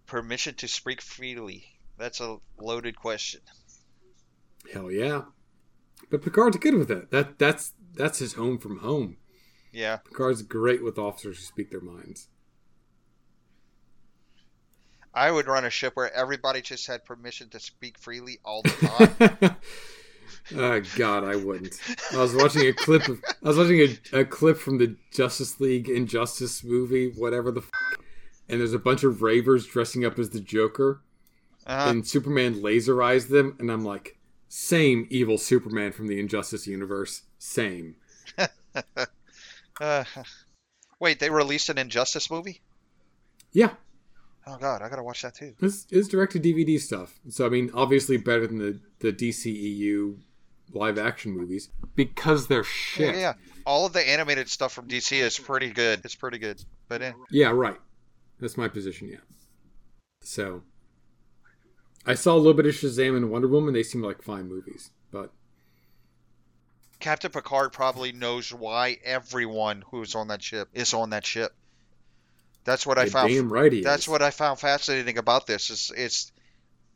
[0.06, 1.66] Permission to speak freely.
[1.98, 3.42] That's a loaded question.
[4.74, 5.24] Hell yeah.
[6.10, 7.12] But Picard's good with that.
[7.12, 9.18] That that's that's his home from home.
[9.72, 9.98] Yeah.
[9.98, 12.28] Picard's great with officers who speak their minds.
[15.14, 18.70] I would run a ship where everybody just had permission to speak freely all the
[19.40, 19.56] time.
[20.56, 21.76] oh God, I wouldn't.
[22.14, 23.80] I was watching a clip of I was watching
[24.14, 27.70] a, a clip from the Justice League Injustice movie, whatever the, f-
[28.48, 31.02] and there's a bunch of ravers dressing up as the Joker,
[31.66, 31.90] Uh-huh.
[31.90, 34.18] and Superman laserized them, and I'm like,
[34.48, 37.96] same evil Superman from the Injustice universe, same.
[39.82, 40.04] Uh,
[41.00, 42.60] wait, they released an Injustice movie?
[43.54, 43.70] Yeah,
[44.50, 45.54] Oh god, I gotta watch that too.
[45.60, 47.20] This is direct to DVD stuff.
[47.30, 50.18] So I mean, obviously better than the the DCEU
[50.74, 53.16] live action movies because they're shit.
[53.16, 53.34] Yeah, yeah.
[53.66, 56.02] All of the animated stuff from DC is pretty good.
[56.04, 56.64] It's pretty good.
[56.88, 57.12] But eh.
[57.30, 57.78] Yeah, right.
[58.40, 59.18] That's my position, yeah.
[60.22, 60.64] So
[62.06, 64.92] I saw a little bit of Shazam and Wonder Woman, they seem like fine movies.
[65.12, 65.32] But
[67.00, 71.54] Captain Picard probably knows why everyone who's on that ship is on that ship.
[72.70, 73.30] That's what I you're found.
[73.30, 76.32] damn right he That's what I found fascinating about this is it's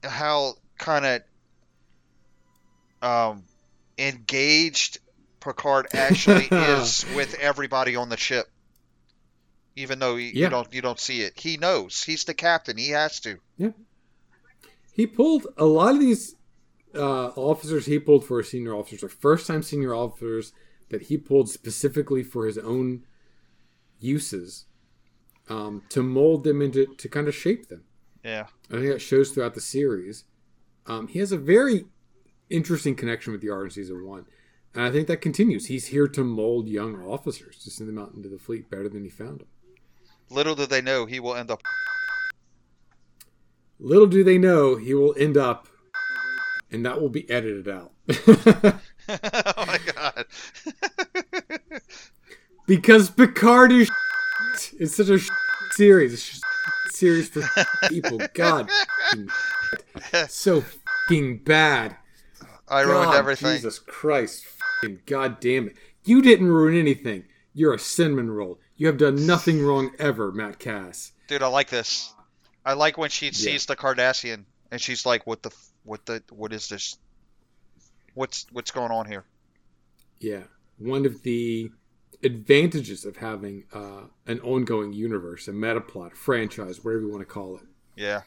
[0.03, 1.21] how kind of
[3.01, 3.43] um,
[3.97, 4.99] engaged
[5.39, 8.45] Picard actually is with everybody on the ship,
[9.75, 10.45] even though you, Yeah.
[10.45, 11.33] you don't you don't see it.
[11.39, 12.77] He knows he's the captain.
[12.77, 13.39] He has to.
[13.57, 13.71] Yeah.
[14.93, 16.35] He pulled a lot of these
[16.93, 20.53] uh, officers he pulled for senior officers or first time senior officers
[20.89, 23.03] that he pulled specifically for his own
[23.99, 24.65] uses
[25.49, 27.83] um, to mold them into to kind of shape them.
[28.23, 28.47] Yeah.
[28.69, 30.23] I think that shows throughout the series.
[30.85, 31.85] Um, he has a very
[32.49, 34.25] interesting connection with the art in season one,
[34.73, 35.67] and I think that continues.
[35.67, 39.03] He's here to mold young officers to send them out into the fleet better than
[39.03, 39.47] he found them.
[40.29, 41.61] Little do they know he will end up.
[43.79, 45.67] Little do they know he will end up,
[46.71, 47.93] and that will be edited out
[48.27, 48.79] oh
[49.65, 50.25] my god.
[52.67, 53.89] because Picard is.
[54.83, 55.19] It's such a
[55.71, 56.11] series.
[56.11, 56.43] It's just
[56.89, 57.41] series for
[57.87, 58.19] people.
[58.33, 58.69] God,
[60.27, 61.95] so fucking bad.
[62.67, 63.55] I ruined God, everything.
[63.55, 64.43] Jesus Christ.
[64.81, 65.77] Fucking God damn it.
[66.03, 67.23] You didn't ruin anything.
[67.53, 68.59] You're a cinnamon roll.
[68.75, 71.13] You have done nothing wrong ever, Matt Cass.
[71.29, 72.13] Dude, I like this.
[72.65, 75.51] I like when she sees the Cardassian and she's like, "What the?
[75.85, 76.21] What the?
[76.29, 76.97] What is this?
[78.15, 79.23] What's what's going on here?"
[80.19, 80.43] Yeah.
[80.77, 81.71] One of the
[82.23, 87.21] advantages of having uh, an ongoing universe, a meta plot, a franchise, whatever you want
[87.21, 87.63] to call it,
[87.95, 88.21] Yeah.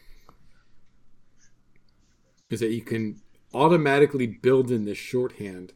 [2.49, 3.21] is that you can
[3.53, 5.73] automatically build in this shorthand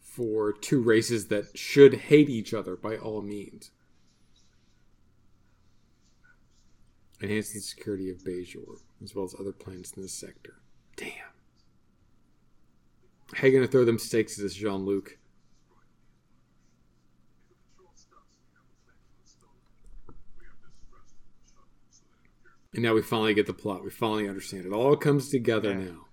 [0.00, 3.70] for two races that should hate each other by all means.
[7.22, 10.56] Enhance the security of Bajor, as well as other planets in this sector.
[10.96, 11.08] Damn.
[13.34, 15.16] How you gonna throw them stakes at this Jean Luc?
[22.74, 23.84] And now we finally get the plot.
[23.84, 24.72] We finally understand it.
[24.72, 25.84] All comes together Yeah.
[25.84, 26.06] now.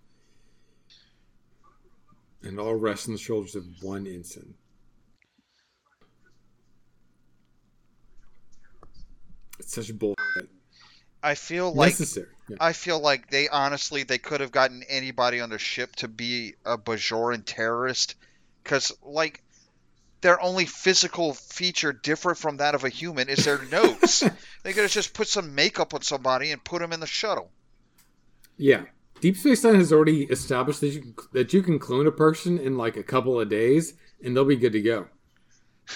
[2.42, 4.56] And all rests on the shoulders of one ensign.
[9.60, 10.50] It's such bullshit.
[11.22, 12.28] I feel like Necessary.
[12.48, 12.58] Yeah.
[12.62, 16.56] I feel like they honestly they could have gotten anybody on the ship to be
[16.66, 18.16] a Bajoran terrorist,
[18.64, 19.44] because like
[20.22, 24.24] their only physical feature different from that of a human is their nose.
[24.70, 27.50] they could have just put some makeup on somebody and put them in the shuttle.
[28.56, 28.84] Yeah.
[29.20, 32.60] Deep Space Nine has already established that you can, that you can clone a person
[32.60, 35.08] in like a couple of days and they'll be good to go.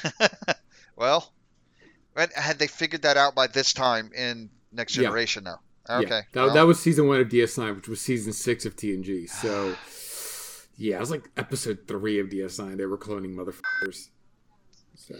[0.96, 1.32] Well,
[2.36, 5.04] had they figured that out by this time in Next Yeah.
[5.04, 5.60] Generation now?
[5.88, 5.98] Yeah.
[5.98, 6.22] Okay.
[6.32, 9.30] That, well, that was season one of DS9, which was season six of TNG.
[9.30, 9.76] So,
[10.78, 12.78] yeah, it was like episode three of DS9.
[12.78, 14.10] They were cloning motherfuckers.
[14.96, 15.16] So,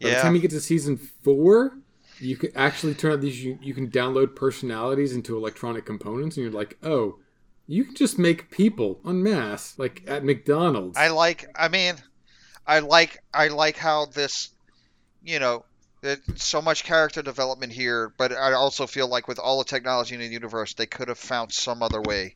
[0.00, 1.78] by the time you get to season four,
[2.22, 3.42] you can actually turn out these.
[3.44, 7.18] You, you can download personalities into electronic components, and you're like, oh,
[7.66, 10.96] You can just make people en masse, like at McDonald's.
[10.98, 11.48] I like.
[11.54, 11.94] I mean,
[12.66, 13.22] I like.
[13.32, 14.50] I like how this.
[15.22, 15.64] You know,
[16.34, 20.20] so much character development here, but I also feel like with all the technology in
[20.20, 22.34] the universe, they could have found some other way.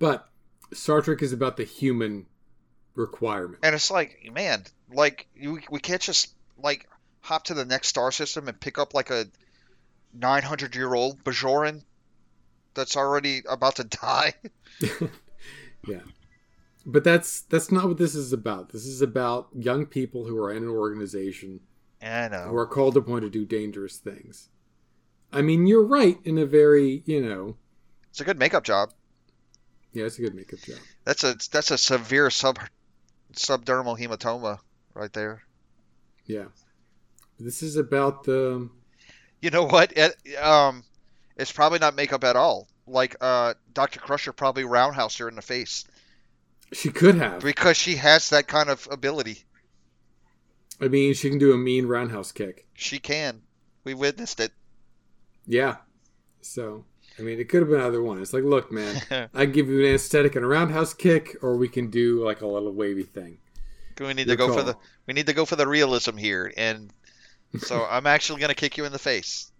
[0.00, 0.28] But
[0.72, 2.26] Star Trek is about the human
[2.96, 3.60] requirement.
[3.62, 6.88] And it's like, man, like you, we can't just like
[7.28, 9.26] hop to the next star system and pick up like a
[10.14, 11.82] 900 year old Bajoran
[12.74, 14.34] that's already about to die.
[15.86, 16.00] yeah.
[16.86, 18.70] But that's that's not what this is about.
[18.72, 21.60] This is about young people who are in an organization
[22.00, 22.44] I know.
[22.48, 24.48] who are called upon to do dangerous things.
[25.32, 27.56] I mean, you're right in a very, you know,
[28.08, 28.94] It's a good makeup job.
[29.92, 30.78] yeah, it's a good makeup job.
[31.04, 32.58] That's a that's a severe sub
[33.34, 34.60] subdermal hematoma
[34.94, 35.42] right there.
[36.24, 36.46] Yeah.
[37.38, 38.68] This is about the
[39.40, 39.92] You know what?
[39.96, 40.82] It, um,
[41.36, 42.68] it's probably not makeup at all.
[42.86, 44.00] Like uh, Dr.
[44.00, 45.84] Crusher probably roundhouse her in the face
[46.72, 47.42] she could have.
[47.42, 49.44] because she has that kind of ability.
[50.80, 52.66] I mean, she can do a mean roundhouse kick.
[52.74, 53.42] She can.
[53.84, 54.52] We witnessed it.
[55.46, 55.76] Yeah.
[56.40, 56.84] So,
[57.18, 58.22] I mean, it could have been either one.
[58.22, 61.68] It's like, look, man, I give you an anesthetic and a roundhouse kick, or we
[61.68, 63.38] can do like a little wavy thing.
[63.98, 64.76] we need Your to go for the
[65.06, 66.92] we need to go for the realism here, and
[67.58, 69.50] so I'm actually gonna kick you in the face.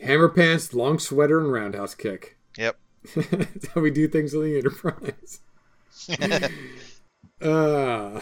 [0.00, 2.38] Hammer pants, long sweater, and roundhouse kick.
[2.56, 2.78] Yep.
[3.14, 5.40] That's how we do things on the Enterprise.
[7.42, 8.20] uh,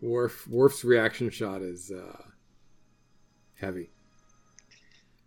[0.00, 2.22] Worf, Worf's reaction shot is uh,
[3.56, 3.90] heavy.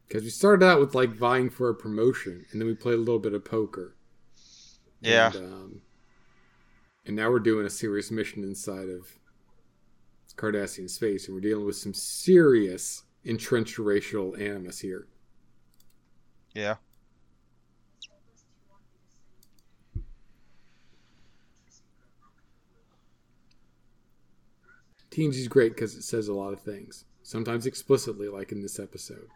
[0.07, 2.97] Because we started out with like vying for a promotion, and then we played a
[2.97, 3.95] little bit of poker.
[4.99, 5.32] yeah.
[5.34, 5.82] And, um,
[7.05, 9.17] and now we're doing a serious mission inside of
[10.38, 15.07] Cardassian space, and we're dealing with some serious entrenched racial animus here.
[16.53, 16.75] Yeah.
[25.11, 29.27] TNG's great because it says a lot of things, sometimes explicitly, like in this episode.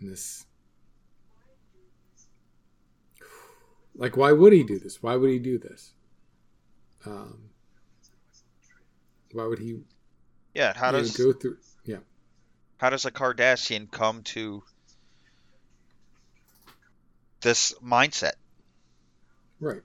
[0.00, 0.46] And this.
[3.94, 5.00] Like, why would he do this?
[5.00, 5.92] Why would he do this?
[7.06, 7.50] Um,
[9.34, 9.80] why would he
[10.54, 10.72] Yeah.
[10.74, 11.58] How you know, does go through?
[11.84, 11.98] Yeah.
[12.78, 14.62] how does a Cardassian come to
[17.40, 18.34] this mindset?
[19.60, 19.82] Right.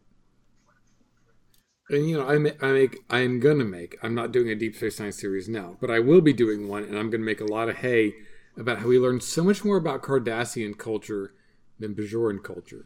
[1.90, 3.98] And you know, I make, I make, I am gonna make.
[4.04, 6.84] I'm not doing a Deep Space Nine series now, but I will be doing one,
[6.84, 8.14] and I'm gonna make a lot of hay
[8.56, 11.34] about how we learned so much more about Cardassian culture
[11.80, 12.86] than Bajoran culture.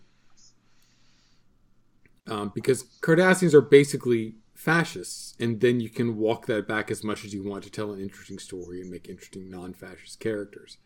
[2.27, 7.25] Um, because Cardassians are basically fascists, and then you can walk that back as much
[7.25, 10.77] as you want to tell an interesting story and make interesting non-fascist characters.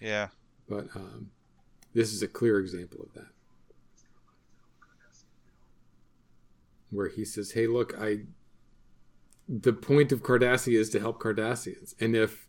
[0.00, 0.28] Yeah.
[0.66, 1.30] But um,
[1.92, 3.28] this is a clear example of that.
[6.90, 8.20] Where he says, Hey, look, I.
[9.48, 11.94] The point of Cardassia is to help Cardassians.
[12.00, 12.48] And if,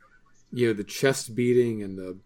[0.51, 2.17] you know, the chest beating and the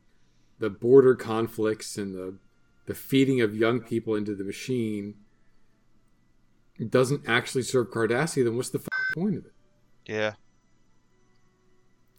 [0.60, 2.38] the border conflicts and the
[2.86, 5.16] the feeding of young people into the machine
[6.90, 9.54] doesn't actually serve Cardassia, then what's the f- point of it?
[10.08, 10.34] Yeah.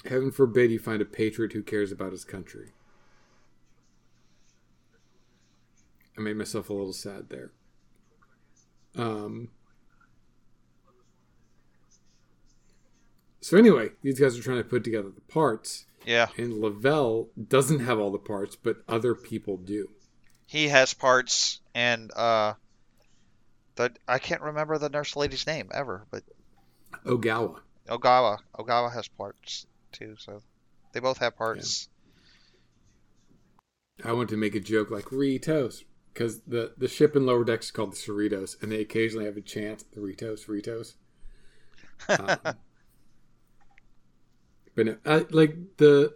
[0.04, 2.72] Heaven forbid you find a patriot who cares about his country.
[6.16, 7.50] I made myself a little sad there.
[8.96, 9.48] Um.
[13.40, 16.28] So anyway, these guys are trying to put together the parts, Yeah.
[16.38, 19.88] and Lavelle doesn't have all the parts, but other people do.
[20.46, 22.54] He has parts, and uh,
[23.76, 26.22] the I can't remember the nurse lady's name ever, but
[27.06, 27.60] Ogawa.
[27.88, 28.38] Ogawa.
[28.58, 30.42] Ogawa has parts too, so
[30.92, 31.88] they both have parts.
[34.04, 37.66] I want to make a joke like Ritos, because the the ship in lower decks
[37.66, 40.94] is called the Cerritos, and they occasionally have a chant the Ritos, Ritos.
[42.08, 42.38] Um,
[44.74, 46.14] but no, I, like the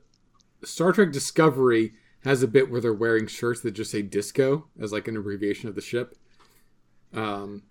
[0.65, 1.95] Star Trek Discovery
[2.25, 5.69] has a bit where they're wearing shirts that just say disco as like an abbreviation
[5.69, 6.17] of the ship.
[7.17, 7.63] Um,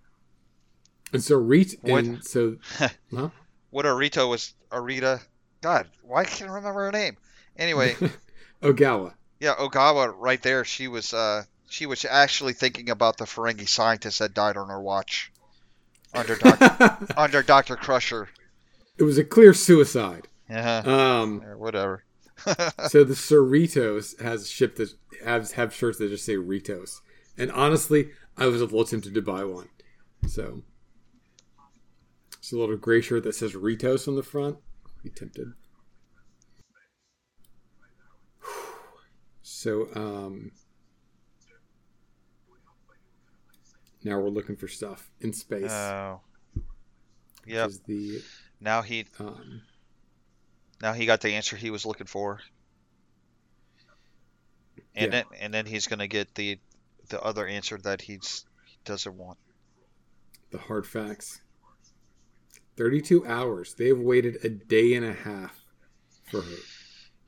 [1.12, 2.04] and so Rit What?
[2.04, 2.56] and so
[3.14, 3.30] huh?
[3.70, 5.20] What Arito was Arita?
[5.62, 7.16] God, why can't I remember her name?
[7.56, 7.96] Anyway,
[8.62, 9.14] Ogawa.
[9.40, 10.64] yeah, Ogawa right there.
[10.64, 14.80] She was uh, she was actually thinking about the Ferengi scientist that died on her
[14.80, 15.32] watch
[16.14, 18.28] under Doctor under Doctor Crusher.
[18.98, 20.28] it was a clear suicide.
[20.48, 22.04] Yeah, Um, or whatever.
[22.88, 24.90] so the Cerritos has a ship that
[25.24, 27.00] has have shirts that just say Ritos,
[27.38, 29.68] and honestly, I was a little tempted to buy one.
[30.28, 30.62] So
[32.38, 34.58] it's a little gray shirt that says Ritos on the front.
[35.02, 35.52] Be tempted.
[39.42, 40.52] So um,
[44.06, 45.72] Now we're looking for stuff in space.
[45.72, 46.20] Oh.
[47.44, 47.70] Yep.
[47.88, 48.22] the
[48.60, 49.62] Now he um,
[50.80, 52.38] now he got the answer he was looking for.
[54.94, 55.10] And Yeah.
[55.10, 56.60] then and then he's gonna get the
[57.08, 59.38] the other answer that he's he doesn't want.
[60.50, 61.40] the hard facts.
[62.76, 63.74] 32 hours.
[63.74, 65.58] They have waited a day and a half
[66.30, 66.56] for her.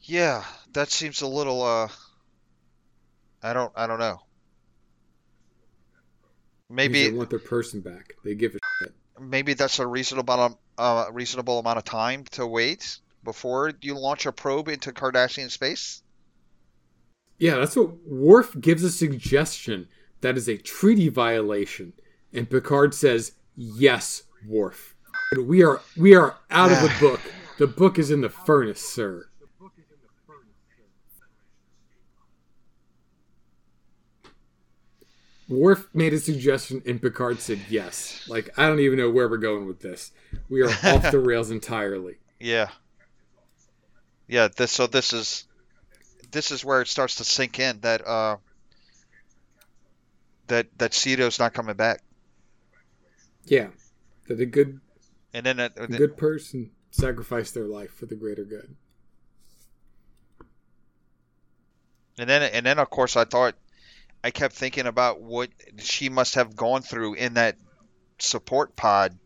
[0.02, 1.88] Yeah, that seems a little uh
[3.42, 4.20] I don't I don't know.
[6.70, 8.12] Maybe they want their person back.
[8.24, 8.94] They give a shit.
[9.18, 13.98] maybe that's a reasonable amount of, uh, reasonable amount of time to wait before you
[13.98, 16.02] launch a probe into Cardassian space.
[17.38, 19.88] Yeah, that's what Worf gives a suggestion
[20.20, 21.92] that is a treaty violation,
[22.32, 24.96] and Picard says, "Yes, Worf.
[25.36, 27.20] We are we are out of the book.
[27.58, 29.28] The book is in the furnace, sir."
[35.48, 38.22] Worf made a suggestion, and Picard said yes.
[38.28, 40.12] Like I don't even know where we're going with this.
[40.50, 42.16] We are off the rails entirely.
[42.38, 42.68] Yeah.
[44.26, 45.47] Yeah, this so this is
[46.30, 48.36] this is where it starts to sink in that uh
[50.48, 52.02] that that Sito's not coming back.
[53.44, 53.68] Yeah,
[54.26, 54.80] that a good
[55.32, 58.74] And then it, a good person sacrificed their life for the greater good.
[62.18, 63.54] and then and then of course I thought
[64.22, 67.56] I kept thinking about what she must have gone through in that
[68.18, 69.16] support pod,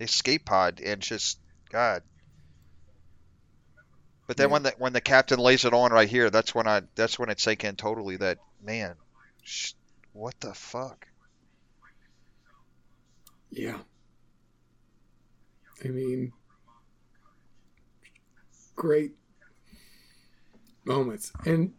[0.00, 1.38] escape pod and just
[1.70, 2.02] god.
[4.26, 4.52] But then Yeah.
[4.52, 7.28] when the when the captain lays it on right here, that's when I that's when
[7.30, 8.94] it sank in totally that man,
[9.42, 9.72] sh-
[10.12, 11.06] what the fuck?
[13.50, 13.78] Yeah.
[15.84, 16.32] I mean,
[18.74, 19.12] great
[20.84, 21.32] moments.
[21.44, 21.72] And,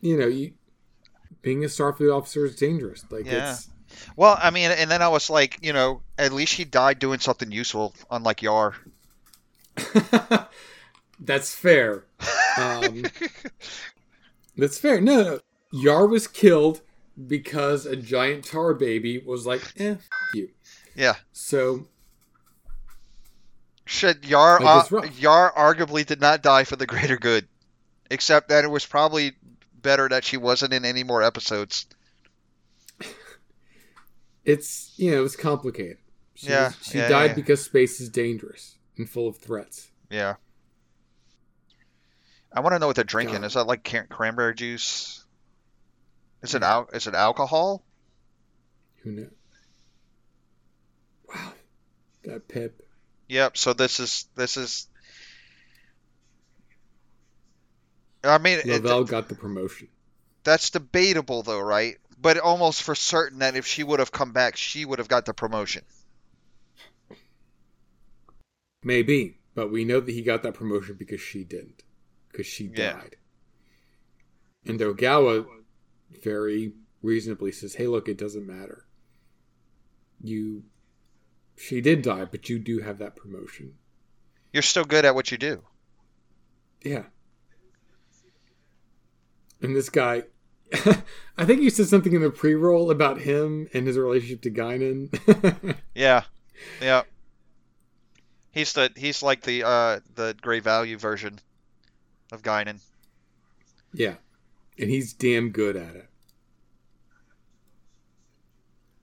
[0.00, 0.52] you know, you,
[1.42, 3.04] being a Starfleet officer is dangerous.
[3.10, 3.52] Like, Yeah.
[3.52, 3.68] it's,
[4.16, 7.18] Well, I mean, and then I was like, you know, at least he died doing
[7.20, 8.74] something useful, unlike Yar.
[11.20, 12.04] that's fair.
[12.58, 13.04] Um,
[14.56, 15.00] that's fair.
[15.00, 15.40] No, no.
[15.72, 16.80] Yar was killed
[17.26, 20.48] because a giant tar baby was like, eh, f- you.
[20.94, 21.14] Yeah.
[21.32, 21.86] So,
[23.86, 25.02] Shit, Yar, Like, uh.
[25.18, 27.48] Yar arguably did not die for the greater good,
[28.10, 29.32] except that it was probably
[29.82, 31.86] better that she wasn't in any more episodes.
[34.44, 35.98] it's you know it's complicated.
[36.34, 37.34] She, Yeah, was- she yeah, died yeah.
[37.34, 39.90] because space is dangerous and full of threats.
[40.10, 40.34] Yeah.
[42.52, 43.36] I want to know what they're drinking.
[43.40, 43.44] God.
[43.46, 45.24] Is that like cranberry juice?
[46.42, 47.82] Is it al- Is it alcohol?
[49.02, 49.30] Who knows?
[51.28, 51.52] Wow,
[52.24, 52.86] that Pip.
[53.28, 53.56] Yep.
[53.56, 54.88] So this is this is.
[58.24, 59.88] I mean, it- Lavelle got the promotion.
[60.42, 61.96] That's debatable, though, right?
[62.20, 65.24] But almost for certain that if she would have come back, she would have got
[65.26, 65.84] the promotion.
[68.82, 71.82] Maybe, but we know that he got that promotion because she didn't,
[72.30, 72.92] because she Yeah.
[72.94, 73.16] died.
[74.64, 75.46] And Ogawa
[76.22, 76.72] very
[77.02, 78.86] reasonably says, "Hey, look, it doesn't matter.
[80.22, 80.64] You,
[81.56, 83.74] she did die, but you do have that promotion.
[84.52, 85.62] You're still good at what you do.
[86.82, 87.04] Yeah.
[89.62, 90.24] And this guy,
[91.36, 95.76] I think you said something in the pre-roll about him and his relationship to Guinan.
[95.94, 96.24] Yeah,
[96.80, 97.02] yeah.
[98.52, 101.38] He's the he's like the uh the great value version
[102.32, 102.80] of Guinan.
[103.92, 104.14] yeah,
[104.78, 106.06] and he's damn good at it.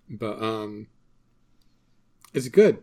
[0.09, 0.87] But um,
[2.33, 2.77] it's good.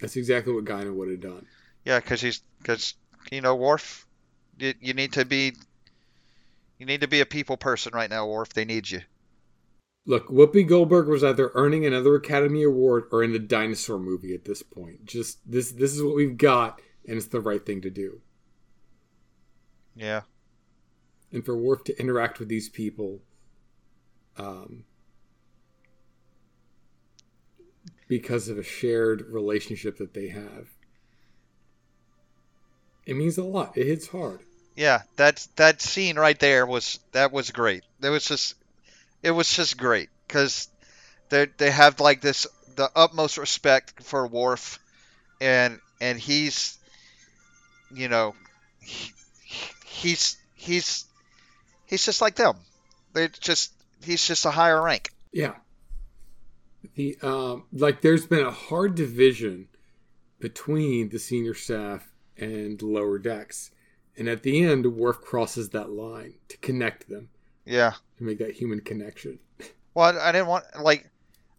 [0.00, 1.46] That's exactly what Guinan would have done.
[1.84, 2.94] Yeah, because he's because
[3.30, 4.06] you know Worf,
[4.58, 5.54] you, you need to be
[6.78, 8.52] you need to be a people person right now, Worf.
[8.52, 9.00] They need you.
[10.08, 14.44] Look, Whoopi Goldberg was either earning another Academy Award or in the dinosaur movie at
[14.44, 15.04] this point.
[15.04, 18.20] Just this, this is what we've got, and it's the right thing to do.
[19.96, 20.20] Yeah,
[21.32, 23.20] and for Worf to interact with these people
[24.36, 24.84] um,
[28.06, 30.68] because of a shared relationship that they have.
[33.06, 33.76] It means a lot.
[33.76, 34.40] It hits hard.
[34.76, 35.02] yeah.
[35.16, 37.84] That that scene right there was that was great.
[38.02, 38.54] It was just
[39.22, 40.68] it was just great because
[41.28, 42.46] they they have like this
[42.76, 44.78] the utmost respect for Worf,
[45.40, 46.78] and and he's
[47.92, 48.34] you know
[48.80, 49.12] he,
[49.84, 51.04] he's he's
[51.86, 52.56] he's just like them.
[53.14, 53.72] They just
[54.04, 55.10] he's just a higher rank.
[55.32, 55.54] Yeah.
[56.94, 59.68] The um like there's been a hard division
[60.38, 63.70] between the senior staff and lower decks.
[64.18, 67.28] And at the end, Worf crosses that line to connect them,
[67.66, 67.94] Yeah.
[68.18, 69.38] To make that human connection.
[69.94, 71.08] Well, I, I didn't want like.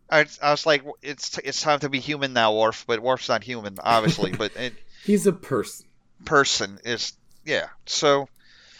[0.09, 2.85] I, I was like, it's it's time to be human now, Worf.
[2.87, 4.31] But Worf's not human, obviously.
[4.31, 5.85] but it, He's a person.
[6.25, 7.13] person is
[7.45, 7.67] yeah.
[7.85, 8.27] So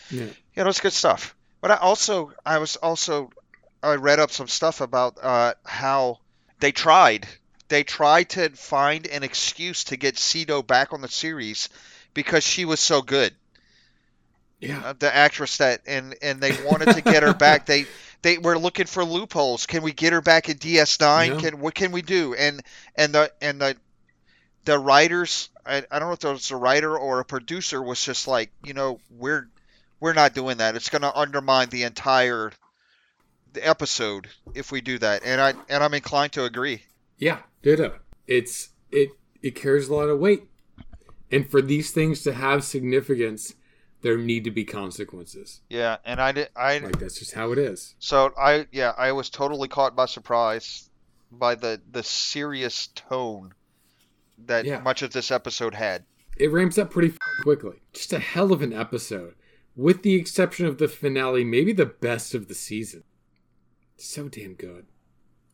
[0.10, 0.26] Yeah.
[0.56, 1.36] you know, it's good stuff.
[1.62, 3.30] But I also, I was also,
[3.84, 6.20] I read up some stuff about uh, how
[6.60, 7.28] they tried,
[7.68, 11.70] they tried to find an excuse to get Sito back on the series
[12.14, 13.34] because she was so good,
[14.60, 14.94] Yeah.
[14.98, 17.66] the actress that, and and they wanted to get her back.
[17.66, 17.86] They
[18.22, 19.66] they were looking for loopholes.
[19.66, 21.28] Can we get her back in DS9?
[21.28, 21.40] Yeah.
[21.40, 22.34] Can what can we do?
[22.34, 22.62] And
[22.96, 23.78] and the and the
[24.66, 28.04] the writers, I, I don't know if it was a writer or a producer, was
[28.04, 29.48] just like, you know, we're
[30.00, 30.76] we're not doing that.
[30.76, 32.52] It's going to undermine the entire
[33.54, 35.24] the episode if we do that.
[35.24, 36.84] And I and I'm inclined to agree.
[37.18, 37.98] Yeah, ditto.
[38.28, 39.10] It's it
[39.42, 40.44] it carries a lot of weight.
[41.32, 43.54] And for these things to have significance,
[44.08, 45.60] there need to be consequences.
[45.70, 47.96] Yeah, and I did I Like that's just how it is.
[48.00, 50.90] so I yeah, I was totally caught by surprise
[51.32, 53.54] by the the serious tone
[54.46, 54.80] that Yeah.
[54.80, 56.06] much of this episode had.
[56.38, 57.82] It ramps up pretty quickly.
[57.94, 59.36] Just a hell of an episode.
[59.76, 63.04] With the exception of the finale, maybe the best of the season.
[63.98, 64.86] So damn good.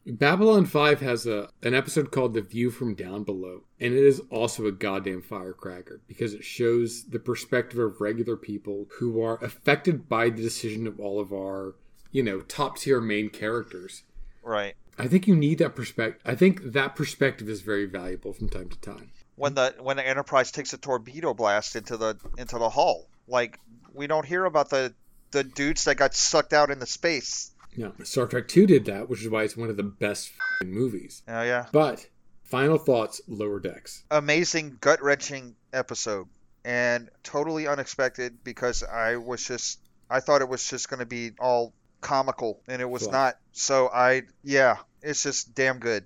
[0.05, 4.21] Babylon 5 has a an episode called The View from Down Below, and it is
[4.29, 10.09] also a goddamn firecracker because it shows the perspective of regular people who are affected
[10.09, 11.75] by the decision of all of our,
[12.11, 14.03] you know, top tier main characters.
[14.41, 14.75] Right.
[14.99, 16.21] I think you need that perspective.
[16.25, 19.11] I think that perspective is very valuable from time to time.
[19.35, 23.07] when the when the Enterprise takes a torpedo blast into the into the hull.
[23.27, 23.57] Like
[23.93, 24.93] we don't hear about the
[25.31, 27.51] the dudes that got sucked out into space.
[27.75, 30.71] Yeah, Star Trek 2 did that, which is why it's one of the best f***ing
[30.73, 31.23] movies.
[31.27, 32.07] Oh yeah, But
[32.43, 34.03] final thoughts, Lower Decks.
[34.11, 36.27] amazing gut wrenching episode
[36.65, 41.31] and totally unexpected because I was just I thought it was just going to be
[41.39, 43.37] all comical and it was not.
[43.53, 46.05] So I yeah, it's just damn good.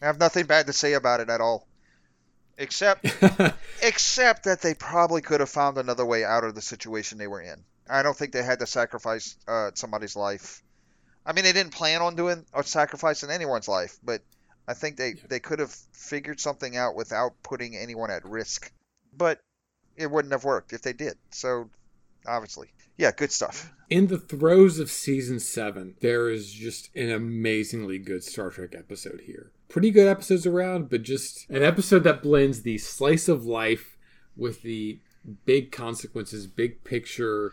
[0.00, 1.66] I have nothing bad to say about it at all.
[2.58, 3.04] Except
[3.82, 7.42] Except that they probably could have found another way out of the situation they were
[7.42, 7.62] in.
[7.88, 10.62] I don't think they had to sacrifice uh, somebody's life.
[11.26, 14.22] I mean, they didn't plan on doing or sacrificing anyone's life, but
[14.68, 18.70] I think they, they could have figured something out without putting anyone at risk.
[19.16, 19.40] But
[19.96, 21.14] it wouldn't have worked if they did.
[21.30, 21.68] So,
[22.26, 22.68] obviously.
[22.96, 23.72] Yeah, good stuff.
[23.90, 29.22] In the throes of season 7, there is just an amazingly good Star Trek episode
[29.26, 29.52] here.
[29.68, 33.98] Pretty good episodes around, but just an episode that blends the slice of life
[34.36, 35.00] with the
[35.44, 37.52] big consequences, big picture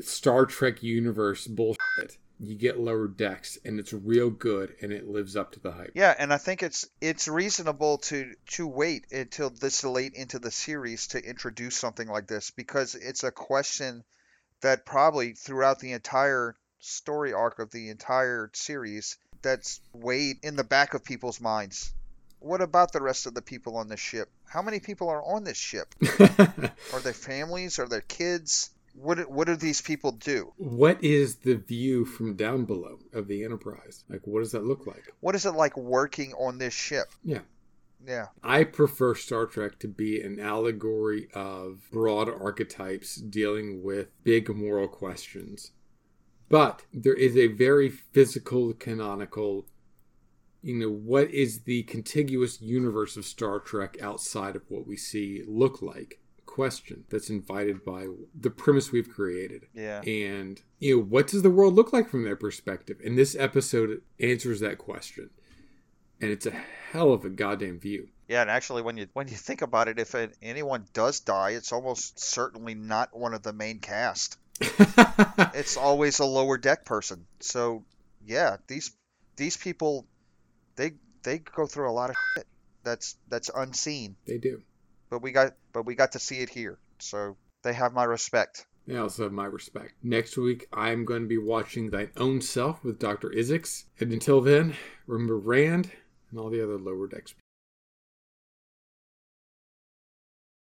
[0.00, 2.18] Star Trek universe bullshit.
[2.40, 5.92] You get lower decks, and it's real good, and it lives up to the hype.
[5.94, 10.50] Yeah, and I think it's it's reasonable to to wait until this late into the
[10.50, 14.04] series to introduce something like this because it's a question
[14.60, 20.64] that probably throughout the entire story arc of the entire series that's weighed in the
[20.64, 21.92] back of people's minds.
[22.40, 24.30] What about the rest of the people on this ship?
[24.46, 25.94] How many people are on this ship?
[26.92, 27.78] Are they families?
[27.78, 28.70] Are there kids?
[29.00, 30.52] What do- what do these people do?
[30.56, 34.04] what is the view from down below of the Enterprise?
[34.08, 35.12] Like, what does that look like?
[35.20, 37.06] What is it like working on this ship?
[37.22, 37.42] Yeah.
[38.06, 38.26] Yeah.
[38.42, 44.88] I prefer Star Trek to be an allegory of broad archetypes dealing with big moral
[44.88, 45.72] questions.
[46.48, 49.66] But there is a very physical, canonical,
[50.62, 55.42] you know, what is the contiguous universe of Star Trek outside of what we see
[55.46, 56.20] look like?
[56.58, 59.66] Question that's invited by the premise we've created.
[59.72, 60.00] Yeah.
[60.00, 62.98] And, you know, what does the world look like from their perspective?
[63.04, 65.30] And this episode answers that question.
[66.20, 68.08] And it's a hell of a goddamn view.
[68.26, 71.50] Yeah, and actually, when you when you think about it, if it, anyone does die,
[71.50, 74.36] it's almost certainly not one of the main cast.
[75.54, 77.24] It's always a lower deck person.
[77.38, 77.84] So,
[78.26, 78.90] yeah, these
[79.36, 80.06] these people,
[80.74, 82.46] they they go through a lot of shit
[82.82, 84.16] that's that's unseen.
[84.26, 84.60] they do.
[85.10, 86.78] But we got but we got to see it here.
[86.98, 88.66] So they have my respect.
[88.86, 89.92] They also have my respect.
[90.02, 93.30] Next week, I'm going to be watching Thine Own Self with Dr.
[93.36, 93.84] Isaacs.
[94.00, 94.74] And until then,
[95.06, 95.92] remember Rand
[96.30, 97.34] and all the other lower decks.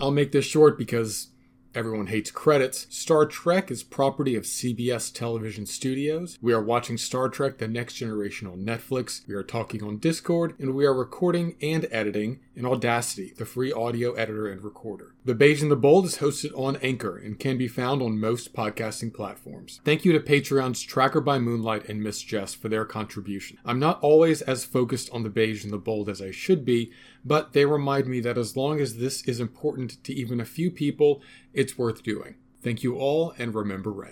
[0.01, 1.29] I'll make this short because
[1.73, 2.87] everyone hates credits.
[2.89, 6.37] Star Trek is property of CBS Television Studios.
[6.41, 9.27] We are watching Star Trek The Next Generation on Netflix.
[9.27, 13.71] We are talking on Discord, and we are recording and editing in Audacity, the free
[13.71, 15.13] audio editor and recorder.
[15.23, 18.53] The Beige and the Bold is hosted on Anchor and can be found on most
[18.53, 19.79] podcasting platforms.
[19.85, 23.57] Thank you to Patreons Tracker by Moonlight and Miss Jess for their contribution.
[23.63, 26.91] I'm not always as focused on the Beige and the Bold as I should be,
[27.23, 30.71] but they remind me that as long as this is important to even a few
[30.71, 31.21] people,
[31.53, 32.35] it's worth doing.
[32.63, 34.09] Thank you all, and remember Rand.